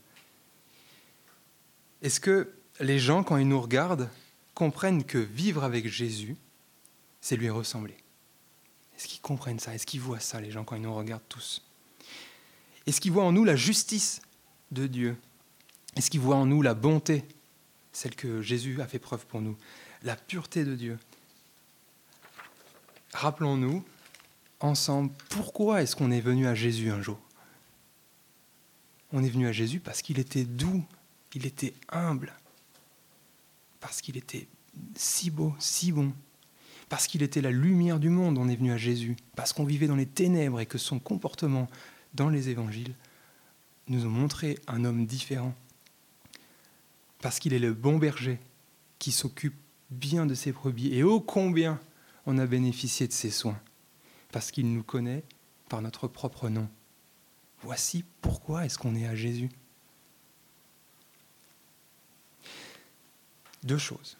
Est-ce 2.01 2.19
que 2.19 2.53
les 2.79 2.99
gens, 2.99 3.23
quand 3.23 3.37
ils 3.37 3.47
nous 3.47 3.61
regardent, 3.61 4.09
comprennent 4.53 5.03
que 5.03 5.17
vivre 5.17 5.63
avec 5.63 5.87
Jésus, 5.87 6.35
c'est 7.21 7.35
lui 7.35 7.49
ressembler? 7.49 7.97
Est-ce 8.95 9.07
qu'ils 9.07 9.21
comprennent 9.21 9.59
ça? 9.59 9.73
Est-ce 9.73 9.85
qu'ils 9.85 10.01
voient 10.01 10.19
ça, 10.19 10.39
les 10.39 10.51
gens, 10.51 10.63
quand 10.63 10.75
ils 10.75 10.81
nous 10.81 10.93
regardent 10.93 11.27
tous? 11.27 11.65
Est-ce 12.85 13.01
qu'ils 13.01 13.11
voient 13.11 13.25
en 13.25 13.31
nous 13.31 13.43
la 13.43 13.55
justice 13.55 14.21
de 14.71 14.87
Dieu? 14.87 15.17
Est-ce 15.95 16.09
qu'ils 16.09 16.19
voient 16.19 16.35
en 16.35 16.45
nous 16.45 16.61
la 16.61 16.73
bonté, 16.73 17.25
celle 17.91 18.15
que 18.15 18.41
Jésus 18.41 18.81
a 18.81 18.87
fait 18.87 18.99
preuve 18.99 19.25
pour 19.25 19.41
nous 19.41 19.57
La 20.03 20.15
pureté 20.15 20.63
de 20.63 20.75
Dieu? 20.75 20.99
Rappelons-nous 23.13 23.83
ensemble 24.59 25.11
pourquoi 25.29 25.81
est-ce 25.81 25.95
qu'on 25.95 26.11
est 26.11 26.21
venu 26.21 26.47
à 26.47 26.55
Jésus 26.55 26.91
un 26.91 27.01
jour? 27.01 27.19
On 29.15 29.23
est 29.23 29.29
venu 29.29 29.47
à 29.47 29.53
Jésus 29.53 29.79
parce 29.79 30.01
qu'il 30.01 30.19
était 30.19 30.43
doux, 30.43 30.83
il 31.33 31.45
était 31.45 31.73
humble, 31.89 32.33
parce 33.79 34.01
qu'il 34.01 34.17
était 34.17 34.47
si 34.95 35.29
beau, 35.31 35.55
si 35.57 35.93
bon, 35.93 36.13
parce 36.89 37.07
qu'il 37.07 37.23
était 37.23 37.41
la 37.41 37.49
lumière 37.49 37.99
du 37.99 38.09
monde, 38.09 38.37
on 38.37 38.49
est 38.49 38.57
venu 38.57 38.73
à 38.73 38.77
Jésus, 38.77 39.15
parce 39.35 39.53
qu'on 39.53 39.63
vivait 39.63 39.87
dans 39.87 39.95
les 39.95 40.05
ténèbres 40.05 40.59
et 40.59 40.65
que 40.65 40.77
son 40.77 40.99
comportement 40.99 41.69
dans 42.13 42.27
les 42.27 42.49
évangiles 42.49 42.93
nous 43.87 44.03
a 44.03 44.09
montré 44.09 44.59
un 44.67 44.83
homme 44.83 45.05
différent, 45.05 45.55
parce 47.21 47.39
qu'il 47.39 47.53
est 47.53 47.59
le 47.59 47.73
bon 47.73 47.97
berger 47.97 48.37
qui 48.99 49.13
s'occupe 49.13 49.55
bien 49.91 50.25
de 50.25 50.33
ses 50.33 50.51
brebis, 50.51 50.93
et 50.93 51.03
ô 51.03 51.21
combien 51.21 51.79
on 52.25 52.37
a 52.37 52.45
bénéficié 52.45 53.07
de 53.07 53.13
ses 53.13 53.31
soins, 53.31 53.59
parce 54.33 54.51
qu'il 54.51 54.73
nous 54.73 54.83
connaît 54.83 55.23
par 55.69 55.81
notre 55.81 56.09
propre 56.09 56.49
nom. 56.49 56.67
Voici 57.65 58.05
pourquoi 58.21 58.63
est-ce 58.63 58.77
qu'on 58.77 58.93
est 58.95 59.07
à 59.07 59.15
Jésus. 59.15 59.49
Deux 63.63 63.79
choses. 63.79 64.19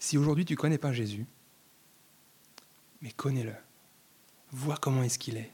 Si 0.00 0.18
aujourd'hui 0.18 0.44
tu 0.44 0.54
ne 0.54 0.58
connais 0.58 0.76
pas 0.76 0.92
Jésus, 0.92 1.26
mais 3.02 3.12
connais-le. 3.12 3.54
Vois 4.50 4.76
comment 4.78 5.04
est-ce 5.04 5.16
qu'il 5.16 5.36
est, 5.36 5.52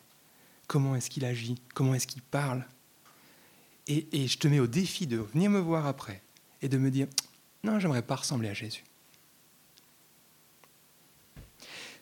comment 0.67 0.97
est-ce 0.97 1.11
qu'il 1.11 1.27
agit, 1.27 1.61
comment 1.75 1.95
est-ce 1.95 2.07
qu'il 2.07 2.23
parle. 2.23 2.67
Et, 3.89 4.09
et, 4.13 4.27
je 4.27 4.39
te 4.39 4.49
mets 4.49 4.61
au 4.61 4.67
défi 4.67 5.07
de 5.07 5.19
venir 5.19 5.51
me 5.51 5.61
voir 5.61 5.87
après 5.87 6.23
et 6.63 6.69
de 6.71 6.79
me 6.79 6.91
dire, 6.91 7.09
non, 7.63 7.79
j'aimerais 7.79 8.01
pas 8.01 8.17
ressembler 8.17 8.49
à 8.49 8.55
Jésus. 8.55 8.85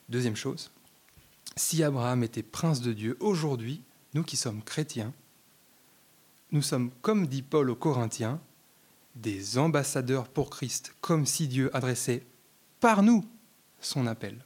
Deuxième 0.08 0.36
chose, 0.36 0.70
si 1.56 1.82
Abraham 1.82 2.22
était 2.22 2.44
prince 2.44 2.80
de 2.80 2.92
Dieu, 2.92 3.16
aujourd'hui, 3.18 3.82
nous 4.14 4.22
qui 4.22 4.36
sommes 4.36 4.62
chrétiens, 4.62 5.12
nous 6.52 6.62
sommes, 6.62 6.90
comme 7.02 7.26
dit 7.26 7.42
Paul 7.42 7.70
aux 7.70 7.76
Corinthiens, 7.76 8.40
des 9.14 9.58
ambassadeurs 9.58 10.28
pour 10.28 10.50
Christ, 10.50 10.94
comme 11.00 11.26
si 11.26 11.48
Dieu 11.48 11.74
adressait 11.74 12.24
par 12.80 13.02
nous 13.02 13.28
son 13.80 14.06
appel. 14.06 14.44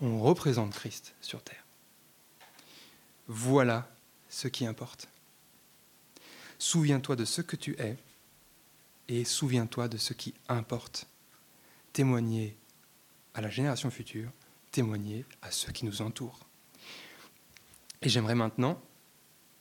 On 0.00 0.20
représente 0.20 0.72
Christ 0.72 1.14
sur 1.20 1.42
terre. 1.42 1.64
Voilà 3.28 3.88
ce 4.28 4.48
qui 4.48 4.66
importe. 4.66 5.08
Souviens-toi 6.58 7.16
de 7.16 7.24
ce 7.24 7.42
que 7.42 7.56
tu 7.56 7.78
es 7.78 7.96
et 9.08 9.24
souviens-toi 9.24 9.88
de 9.88 9.96
ce 9.96 10.12
qui 10.12 10.34
importe. 10.48 11.06
Témoigner 11.92 12.56
à 13.34 13.40
la 13.40 13.50
génération 13.50 13.90
future, 13.90 14.30
témoigner 14.70 15.24
à 15.42 15.50
ceux 15.50 15.72
qui 15.72 15.84
nous 15.84 16.02
entourent. 16.02 16.45
Et 18.02 18.08
j'aimerais 18.08 18.34
maintenant 18.34 18.80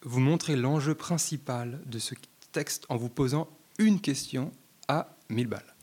vous 0.01 0.19
montrer 0.19 0.55
l'enjeu 0.55 0.95
principal 0.95 1.81
de 1.85 1.99
ce 1.99 2.15
texte 2.51 2.85
en 2.89 2.95
vous 2.95 3.09
posant 3.09 3.49
une 3.79 3.99
question 3.99 4.51
à 4.87 5.15
1000 5.29 5.47
balles. 5.47 5.75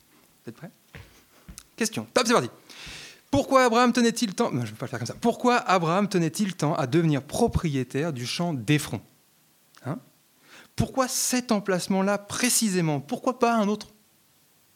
Vous 0.44 0.50
êtes 0.50 0.56
prêts? 0.56 0.70
Question. 1.76 2.06
Top, 2.14 2.26
c'est 2.26 2.32
parti. 2.32 2.50
Pourquoi 3.30 3.64
Abraham 3.64 3.92
tenait-il 3.92 4.34
temps 4.34 4.52
non, 4.52 4.64
je 4.64 4.72
vais 4.72 4.76
pas 4.76 4.86
faire 4.86 4.98
comme 4.98 5.06
ça. 5.06 5.16
Pourquoi 5.20 5.56
Abraham 5.56 6.08
tenait-il 6.08 6.54
temps 6.54 6.74
à 6.74 6.86
devenir 6.86 7.22
propriétaire 7.22 8.12
du 8.12 8.26
champ 8.26 8.52
d'Ephron 8.52 9.00
hein? 9.86 9.98
Pourquoi 10.76 11.08
cet 11.08 11.50
emplacement-là 11.50 12.18
précisément? 12.18 13.00
Pourquoi 13.00 13.38
pas 13.38 13.54
un 13.54 13.68
autre? 13.68 13.88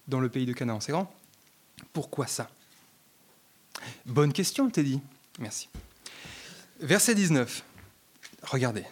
Dans 0.08 0.20
le 0.20 0.28
pays 0.28 0.46
de 0.46 0.52
Canaan 0.52 0.80
C'est 0.80 0.92
grand 0.92 1.12
Pourquoi 1.92 2.26
ça? 2.26 2.48
Bonne 4.06 4.32
question, 4.32 4.70
Teddy. 4.70 5.00
Merci. 5.38 5.68
Verset 6.80 7.14
19. 7.14 7.64
Regardez. 8.42 8.84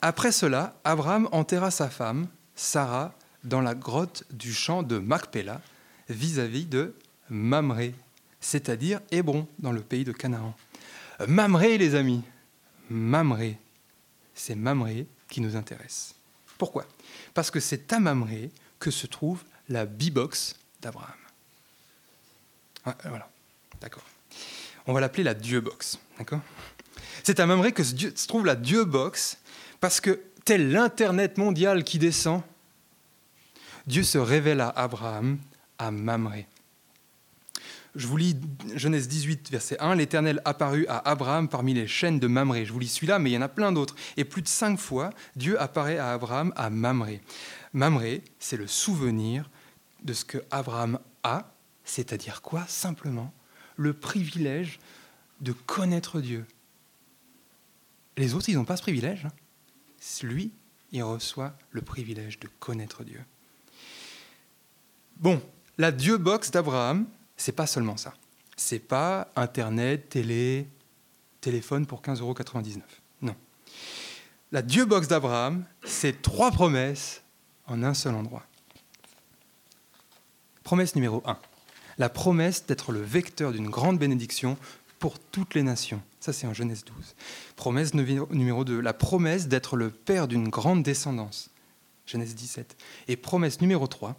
Après 0.00 0.30
cela, 0.30 0.78
Abraham 0.84 1.28
enterra 1.32 1.70
sa 1.70 1.90
femme, 1.90 2.28
Sarah, 2.54 3.12
dans 3.42 3.60
la 3.60 3.74
grotte 3.74 4.24
du 4.30 4.54
champ 4.54 4.82
de 4.84 4.98
Macpéla, 4.98 5.60
vis-à-vis 6.08 6.64
de 6.64 6.94
Mamré, 7.28 7.94
c'est-à-dire 8.40 9.00
Hébron, 9.10 9.48
dans 9.58 9.72
le 9.72 9.80
pays 9.80 10.04
de 10.04 10.12
Canaan. 10.12 10.54
Mamré, 11.26 11.76
les 11.76 11.96
amis, 11.96 12.22
Mamré, 12.88 13.58
c'est 14.34 14.54
Mamré 14.54 15.06
qui 15.28 15.40
nous 15.40 15.56
intéresse. 15.56 16.14
Pourquoi? 16.56 16.86
Parce 17.34 17.50
que 17.50 17.58
c'est 17.58 17.92
à 17.92 17.98
Mamré 17.98 18.50
que 18.78 18.92
se 18.92 19.08
trouve 19.08 19.42
la 19.68 19.86
B-box 19.86 20.54
d'Abraham. 20.80 21.16
voilà, 22.84 23.28
d'accord. 23.80 24.04
On 24.86 24.92
va 24.92 25.00
l'appeler 25.00 25.22
la 25.22 25.34
Dieu-box, 25.34 25.98
d'accord? 26.18 26.40
C'est 27.22 27.40
à 27.40 27.46
Mamré 27.46 27.72
que 27.72 27.82
se 27.82 28.26
trouve 28.26 28.46
la 28.46 28.56
Dieu-box, 28.56 29.38
parce 29.80 30.00
que 30.00 30.20
tel 30.44 30.70
l'Internet 30.70 31.38
mondial 31.38 31.84
qui 31.84 31.98
descend, 31.98 32.42
Dieu 33.86 34.02
se 34.02 34.18
révèle 34.18 34.60
à 34.60 34.68
Abraham, 34.68 35.38
à 35.78 35.90
Mamré. 35.90 36.46
Je 37.94 38.06
vous 38.06 38.16
lis 38.16 38.36
Genèse 38.74 39.06
18, 39.06 39.50
verset 39.50 39.78
1. 39.78 39.96
L'Éternel 39.96 40.40
apparut 40.46 40.86
à 40.88 41.10
Abraham 41.10 41.48
parmi 41.48 41.74
les 41.74 41.86
chaînes 41.86 42.18
de 42.18 42.26
Mamré. 42.26 42.64
Je 42.64 42.72
vous 42.72 42.78
lis 42.78 42.88
celui-là, 42.88 43.18
mais 43.18 43.30
il 43.30 43.34
y 43.34 43.38
en 43.38 43.42
a 43.42 43.48
plein 43.48 43.70
d'autres. 43.70 43.94
Et 44.16 44.24
plus 44.24 44.40
de 44.40 44.48
cinq 44.48 44.78
fois, 44.78 45.10
Dieu 45.36 45.60
apparaît 45.60 45.98
à 45.98 46.12
Abraham 46.12 46.54
à 46.56 46.70
Mamré. 46.70 47.20
Mamré, 47.74 48.22
c'est 48.38 48.56
le 48.56 48.66
souvenir 48.66 49.50
de 50.02 50.14
ce 50.14 50.24
que 50.24 50.38
Abraham 50.50 50.98
a, 51.22 51.52
c'est-à-dire 51.84 52.40
quoi 52.40 52.64
Simplement? 52.66 53.32
Le 53.76 53.92
privilège 53.92 54.78
de 55.42 55.52
connaître 55.52 56.20
Dieu. 56.20 56.46
Les 58.16 58.34
autres, 58.34 58.48
ils 58.48 58.56
n'ont 58.56 58.64
pas 58.64 58.76
ce 58.76 58.82
privilège. 58.82 59.26
Hein. 59.26 59.32
Lui, 60.22 60.52
il 60.90 61.02
reçoit 61.02 61.54
le 61.70 61.80
privilège 61.80 62.38
de 62.38 62.48
connaître 62.58 63.04
Dieu. 63.04 63.24
Bon, 65.16 65.40
la 65.78 65.92
Dieu 65.92 66.18
box 66.18 66.50
d'Abraham, 66.50 67.06
c'est 67.36 67.52
pas 67.52 67.66
seulement 67.66 67.96
ça. 67.96 68.14
C'est 68.56 68.78
pas 68.78 69.28
Internet, 69.36 70.10
télé, 70.10 70.68
téléphone 71.40 71.86
pour 71.86 72.02
15,99 72.02 72.20
euros. 72.20 72.34
Non. 73.22 73.36
La 74.50 74.62
Dieu 74.62 74.84
box 74.84 75.08
d'Abraham, 75.08 75.64
c'est 75.84 76.20
trois 76.20 76.50
promesses 76.50 77.22
en 77.66 77.82
un 77.82 77.94
seul 77.94 78.14
endroit. 78.14 78.44
Promesse 80.62 80.94
numéro 80.94 81.22
1. 81.24 81.38
La 81.98 82.08
promesse 82.08 82.66
d'être 82.66 82.92
le 82.92 83.00
vecteur 83.00 83.52
d'une 83.52 83.68
grande 83.68 83.98
bénédiction 83.98 84.56
pour 85.02 85.18
toutes 85.18 85.56
les 85.56 85.64
nations. 85.64 86.00
Ça, 86.20 86.32
c'est 86.32 86.46
en 86.46 86.54
Genèse 86.54 86.84
12. 86.84 87.16
Promesse 87.56 87.92
numéro 87.92 88.64
2. 88.64 88.80
La 88.80 88.92
promesse 88.92 89.48
d'être 89.48 89.74
le 89.74 89.90
père 89.90 90.28
d'une 90.28 90.48
grande 90.48 90.84
descendance. 90.84 91.50
Genèse 92.06 92.36
17. 92.36 92.76
Et 93.08 93.16
promesse 93.16 93.60
numéro 93.60 93.86
3 93.88 94.16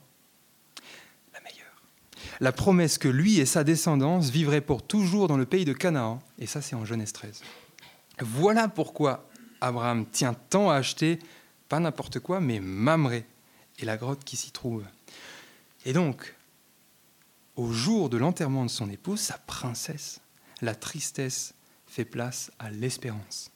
la 2.40 2.52
promesse 2.52 2.98
que 2.98 3.08
lui 3.08 3.40
et 3.40 3.46
sa 3.46 3.64
descendance 3.64 4.32
vivraient 4.32 4.60
pour 4.60 4.82
toujours 4.82 5.28
dans 5.28 5.38
le 5.38 5.46
pays 5.46 5.66
de 5.66 5.72
Canaan, 5.74 6.20
et 6.40 6.48
ça 6.48 6.62
c'est 6.62 6.76
en 6.76 6.84
Genèse 6.84 7.14
13. 7.14 7.44
Voilà 8.20 8.68
pourquoi 8.68 9.30
Abraham 9.62 10.06
tient 10.08 10.34
tant 10.34 10.72
à 10.72 10.76
acheter, 10.76 11.20
pas 11.70 11.80
n'importe 11.80 12.20
quoi, 12.20 12.42
mais 12.42 12.60
Mamré 12.60 13.26
et 13.78 13.86
la 13.86 13.98
grotte 13.98 14.24
qui 14.24 14.36
s'y 14.36 14.52
trouve. 14.52 14.84
Et 15.86 15.94
donc, 15.94 16.34
au 17.56 17.72
jour 17.72 18.10
de 18.10 18.18
l'enterrement 18.18 18.66
de 18.66 18.72
son 18.72 18.90
épouse, 18.90 19.20
sa 19.20 19.38
princesse, 19.38 20.20
la 20.64 20.76
tristesse 20.76 21.54
fait 21.86 22.06
place 22.06 22.52
à 22.58 22.72
l'espérance. 22.72 23.52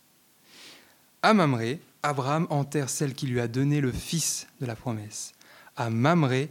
À 1.24 1.34
Mamré, 1.34 1.80
Abraham 2.04 2.48
enterre 2.50 2.89
celle 2.89 3.15
qui 3.15 3.28
lui 3.28 3.39
a 3.39 3.48
donné 3.48 3.82
le 3.82 3.91
fils 3.91 4.48
de 4.62 4.65
la 4.65 4.76
promesse. 4.76 5.34
À 5.76 5.89
Mamré, 5.89 6.50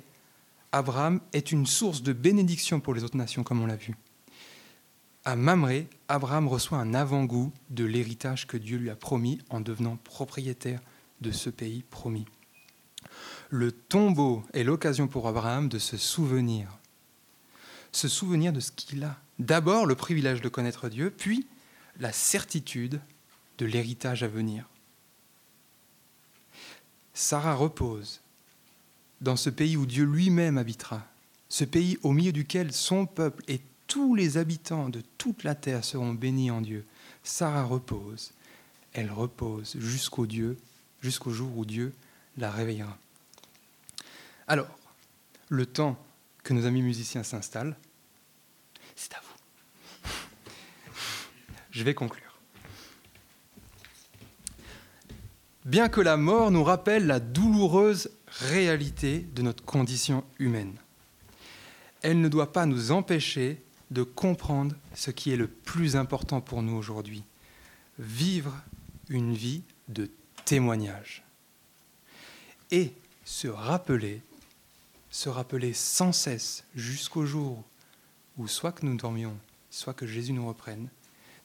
Abraham 0.72 1.20
est 1.32 1.52
une 1.52 1.66
source 1.66 2.02
de 2.02 2.12
bénédiction 2.12 2.80
pour 2.80 2.94
les 2.94 3.04
autres 3.04 3.16
nations, 3.16 3.44
comme 3.44 3.62
on 3.62 3.66
l'a 3.66 3.76
vu. 3.76 3.94
À 5.24 5.36
Mamré, 5.36 5.88
Abraham 6.08 6.48
reçoit 6.48 6.78
un 6.78 6.94
avant-goût 6.94 7.52
de 7.70 7.84
l'héritage 7.84 8.46
que 8.46 8.56
Dieu 8.56 8.78
lui 8.78 8.90
a 8.90 8.96
promis 8.96 9.38
en 9.50 9.60
devenant 9.60 9.96
propriétaire 9.96 10.80
de 11.20 11.30
ce 11.30 11.50
pays 11.50 11.82
promis. 11.90 12.26
Le 13.50 13.72
tombeau 13.72 14.44
est 14.52 14.64
l'occasion 14.64 15.06
pour 15.08 15.28
Abraham 15.28 15.68
de 15.68 15.78
se 15.78 15.96
souvenir, 15.96 16.68
se 17.92 18.08
souvenir 18.08 18.52
de 18.52 18.60
ce 18.60 18.72
qu'il 18.72 19.04
a. 19.04 19.16
D'abord 19.38 19.86
le 19.86 19.94
privilège 19.94 20.40
de 20.40 20.48
connaître 20.48 20.88
Dieu, 20.88 21.10
puis 21.10 21.46
la 21.98 22.12
certitude 22.12 23.00
de 23.58 23.66
l'héritage 23.66 24.22
à 24.22 24.28
venir. 24.28 24.66
Sarah 27.14 27.54
repose 27.54 28.20
dans 29.20 29.36
ce 29.36 29.50
pays 29.50 29.76
où 29.76 29.86
Dieu 29.86 30.04
lui-même 30.04 30.58
habitera, 30.58 31.06
ce 31.48 31.64
pays 31.64 31.98
au 32.02 32.12
milieu 32.12 32.32
duquel 32.32 32.72
son 32.72 33.06
peuple 33.06 33.42
et 33.48 33.60
tous 33.86 34.14
les 34.14 34.36
habitants 34.36 34.88
de 34.88 35.02
toute 35.16 35.44
la 35.44 35.54
terre 35.54 35.84
seront 35.84 36.12
bénis 36.12 36.50
en 36.50 36.60
Dieu. 36.60 36.84
Sarah 37.22 37.64
repose, 37.64 38.32
elle 38.92 39.10
repose 39.10 39.76
jusqu'au 39.78 40.26
Dieu, 40.26 40.58
jusqu'au 41.00 41.30
jour 41.30 41.56
où 41.56 41.64
Dieu 41.64 41.94
la 42.36 42.50
réveillera. 42.50 42.98
Alors, 44.48 44.68
le 45.48 45.66
temps 45.66 45.98
que 46.42 46.52
nos 46.52 46.66
amis 46.66 46.82
musiciens 46.82 47.22
s'installent, 47.22 47.76
c'est 48.96 49.14
à 49.14 49.20
vous. 49.20 50.10
Je 51.70 51.84
vais 51.84 51.94
conclure. 51.94 52.26
Bien 55.66 55.88
que 55.88 56.00
la 56.00 56.16
mort 56.16 56.50
nous 56.50 56.62
rappelle 56.64 57.06
la 57.06 57.20
douloureuse 57.20 58.10
réalité 58.28 59.20
de 59.34 59.42
notre 59.42 59.64
condition 59.64 60.24
humaine. 60.38 60.76
Elle 62.02 62.20
ne 62.20 62.28
doit 62.28 62.52
pas 62.52 62.66
nous 62.66 62.92
empêcher 62.92 63.62
de 63.90 64.02
comprendre 64.02 64.74
ce 64.94 65.10
qui 65.10 65.32
est 65.32 65.36
le 65.36 65.48
plus 65.48 65.96
important 65.96 66.40
pour 66.40 66.62
nous 66.62 66.76
aujourd'hui, 66.76 67.24
vivre 67.98 68.54
une 69.08 69.34
vie 69.34 69.62
de 69.88 70.10
témoignage. 70.44 71.24
Et 72.70 72.92
se 73.24 73.48
rappeler, 73.48 74.22
se 75.10 75.28
rappeler 75.28 75.72
sans 75.72 76.12
cesse 76.12 76.64
jusqu'au 76.74 77.26
jour 77.26 77.64
où 78.38 78.48
soit 78.48 78.72
que 78.72 78.86
nous 78.86 78.96
dormions, 78.96 79.36
soit 79.70 79.94
que 79.94 80.06
Jésus 80.06 80.32
nous 80.32 80.46
reprenne, 80.46 80.88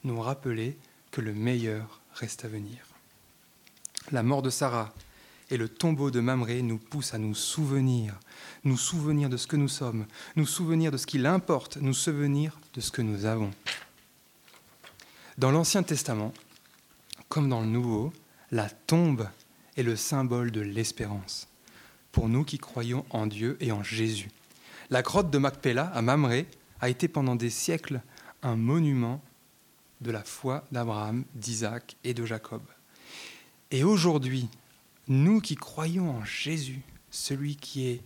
nous 0.03 0.19
rappeler 0.19 0.77
que 1.11 1.21
le 1.21 1.33
meilleur 1.33 2.01
reste 2.13 2.45
à 2.45 2.47
venir. 2.47 2.85
La 4.11 4.23
mort 4.23 4.41
de 4.41 4.49
Sarah, 4.49 4.93
et 5.51 5.57
le 5.57 5.67
tombeau 5.67 6.11
de 6.11 6.21
Mamré 6.21 6.61
nous 6.61 6.77
pousse 6.77 7.13
à 7.13 7.17
nous 7.17 7.35
souvenir, 7.35 8.17
nous 8.63 8.77
souvenir 8.77 9.29
de 9.29 9.35
ce 9.35 9.47
que 9.47 9.57
nous 9.57 9.67
sommes, 9.67 10.05
nous 10.37 10.45
souvenir 10.45 10.91
de 10.91 10.97
ce 10.97 11.05
qu'il 11.05 11.25
importe, 11.25 11.77
nous 11.77 11.93
souvenir 11.93 12.57
de 12.73 12.79
ce 12.79 12.89
que 12.89 13.01
nous 13.01 13.25
avons. 13.25 13.51
Dans 15.37 15.51
l'Ancien 15.51 15.83
Testament, 15.83 16.33
comme 17.27 17.49
dans 17.49 17.61
le 17.61 17.67
Nouveau, 17.67 18.13
la 18.51 18.69
tombe 18.69 19.27
est 19.75 19.83
le 19.83 19.97
symbole 19.97 20.51
de 20.51 20.61
l'espérance, 20.61 21.47
pour 22.13 22.29
nous 22.29 22.45
qui 22.45 22.57
croyons 22.57 23.05
en 23.09 23.27
Dieu 23.27 23.57
et 23.59 23.71
en 23.71 23.83
Jésus. 23.83 24.29
La 24.89 25.01
grotte 25.01 25.31
de 25.31 25.37
Macpéla 25.37 25.85
à 25.93 26.01
Mamré 26.01 26.47
a 26.81 26.89
été 26.89 27.07
pendant 27.07 27.35
des 27.35 27.49
siècles 27.49 28.01
un 28.43 28.55
monument 28.55 29.21
de 30.01 30.11
la 30.11 30.23
foi 30.23 30.65
d'Abraham, 30.71 31.23
d'Isaac 31.35 31.95
et 32.03 32.13
de 32.13 32.25
Jacob. 32.25 32.61
Et 33.69 33.83
aujourd'hui, 33.83 34.49
nous 35.07 35.39
qui 35.39 35.55
croyons 35.55 36.09
en 36.09 36.25
Jésus, 36.25 36.81
celui 37.11 37.55
qui 37.55 37.87
est, 37.87 38.01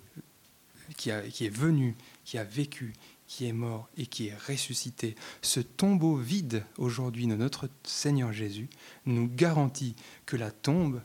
qui, 0.97 1.09
qui 1.31 1.45
est 1.45 1.55
venu, 1.55 1.95
qui 2.25 2.38
a 2.38 2.43
vécu, 2.43 2.93
qui 3.27 3.45
est 3.45 3.53
mort 3.53 3.88
et 3.97 4.05
qui 4.05 4.27
est 4.27 4.38
ressuscité, 4.47 5.15
ce 5.41 5.59
tombeau 5.59 6.15
vide 6.15 6.63
aujourd'hui 6.77 7.27
de 7.27 7.35
notre 7.35 7.69
Seigneur 7.83 8.33
Jésus 8.33 8.67
nous 9.05 9.27
garantit 9.27 9.95
que 10.25 10.35
la 10.35 10.51
tombe 10.51 11.01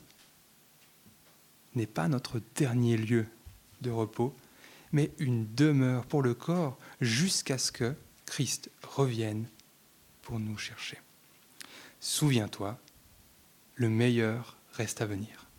n'est 1.75 1.87
pas 1.87 2.09
notre 2.09 2.41
dernier 2.57 2.97
lieu 2.97 3.27
de 3.81 3.91
repos, 3.91 4.35
mais 4.93 5.11
une 5.19 5.53
demeure 5.55 6.07
pour 6.07 6.23
le 6.23 6.35
corps 6.35 6.79
jusqu'à 7.01 7.59
ce 7.59 7.73
que 7.73 7.95
Christ 8.27 8.71
revienne 8.83 9.47
pour 10.23 10.39
nous 10.39 10.59
chercher. 10.59 10.99
Souviens-toi, 12.01 12.79
le 13.75 13.89
meilleur 13.89 14.57
reste 14.73 15.01
à 15.01 15.07
venir. 15.07 15.50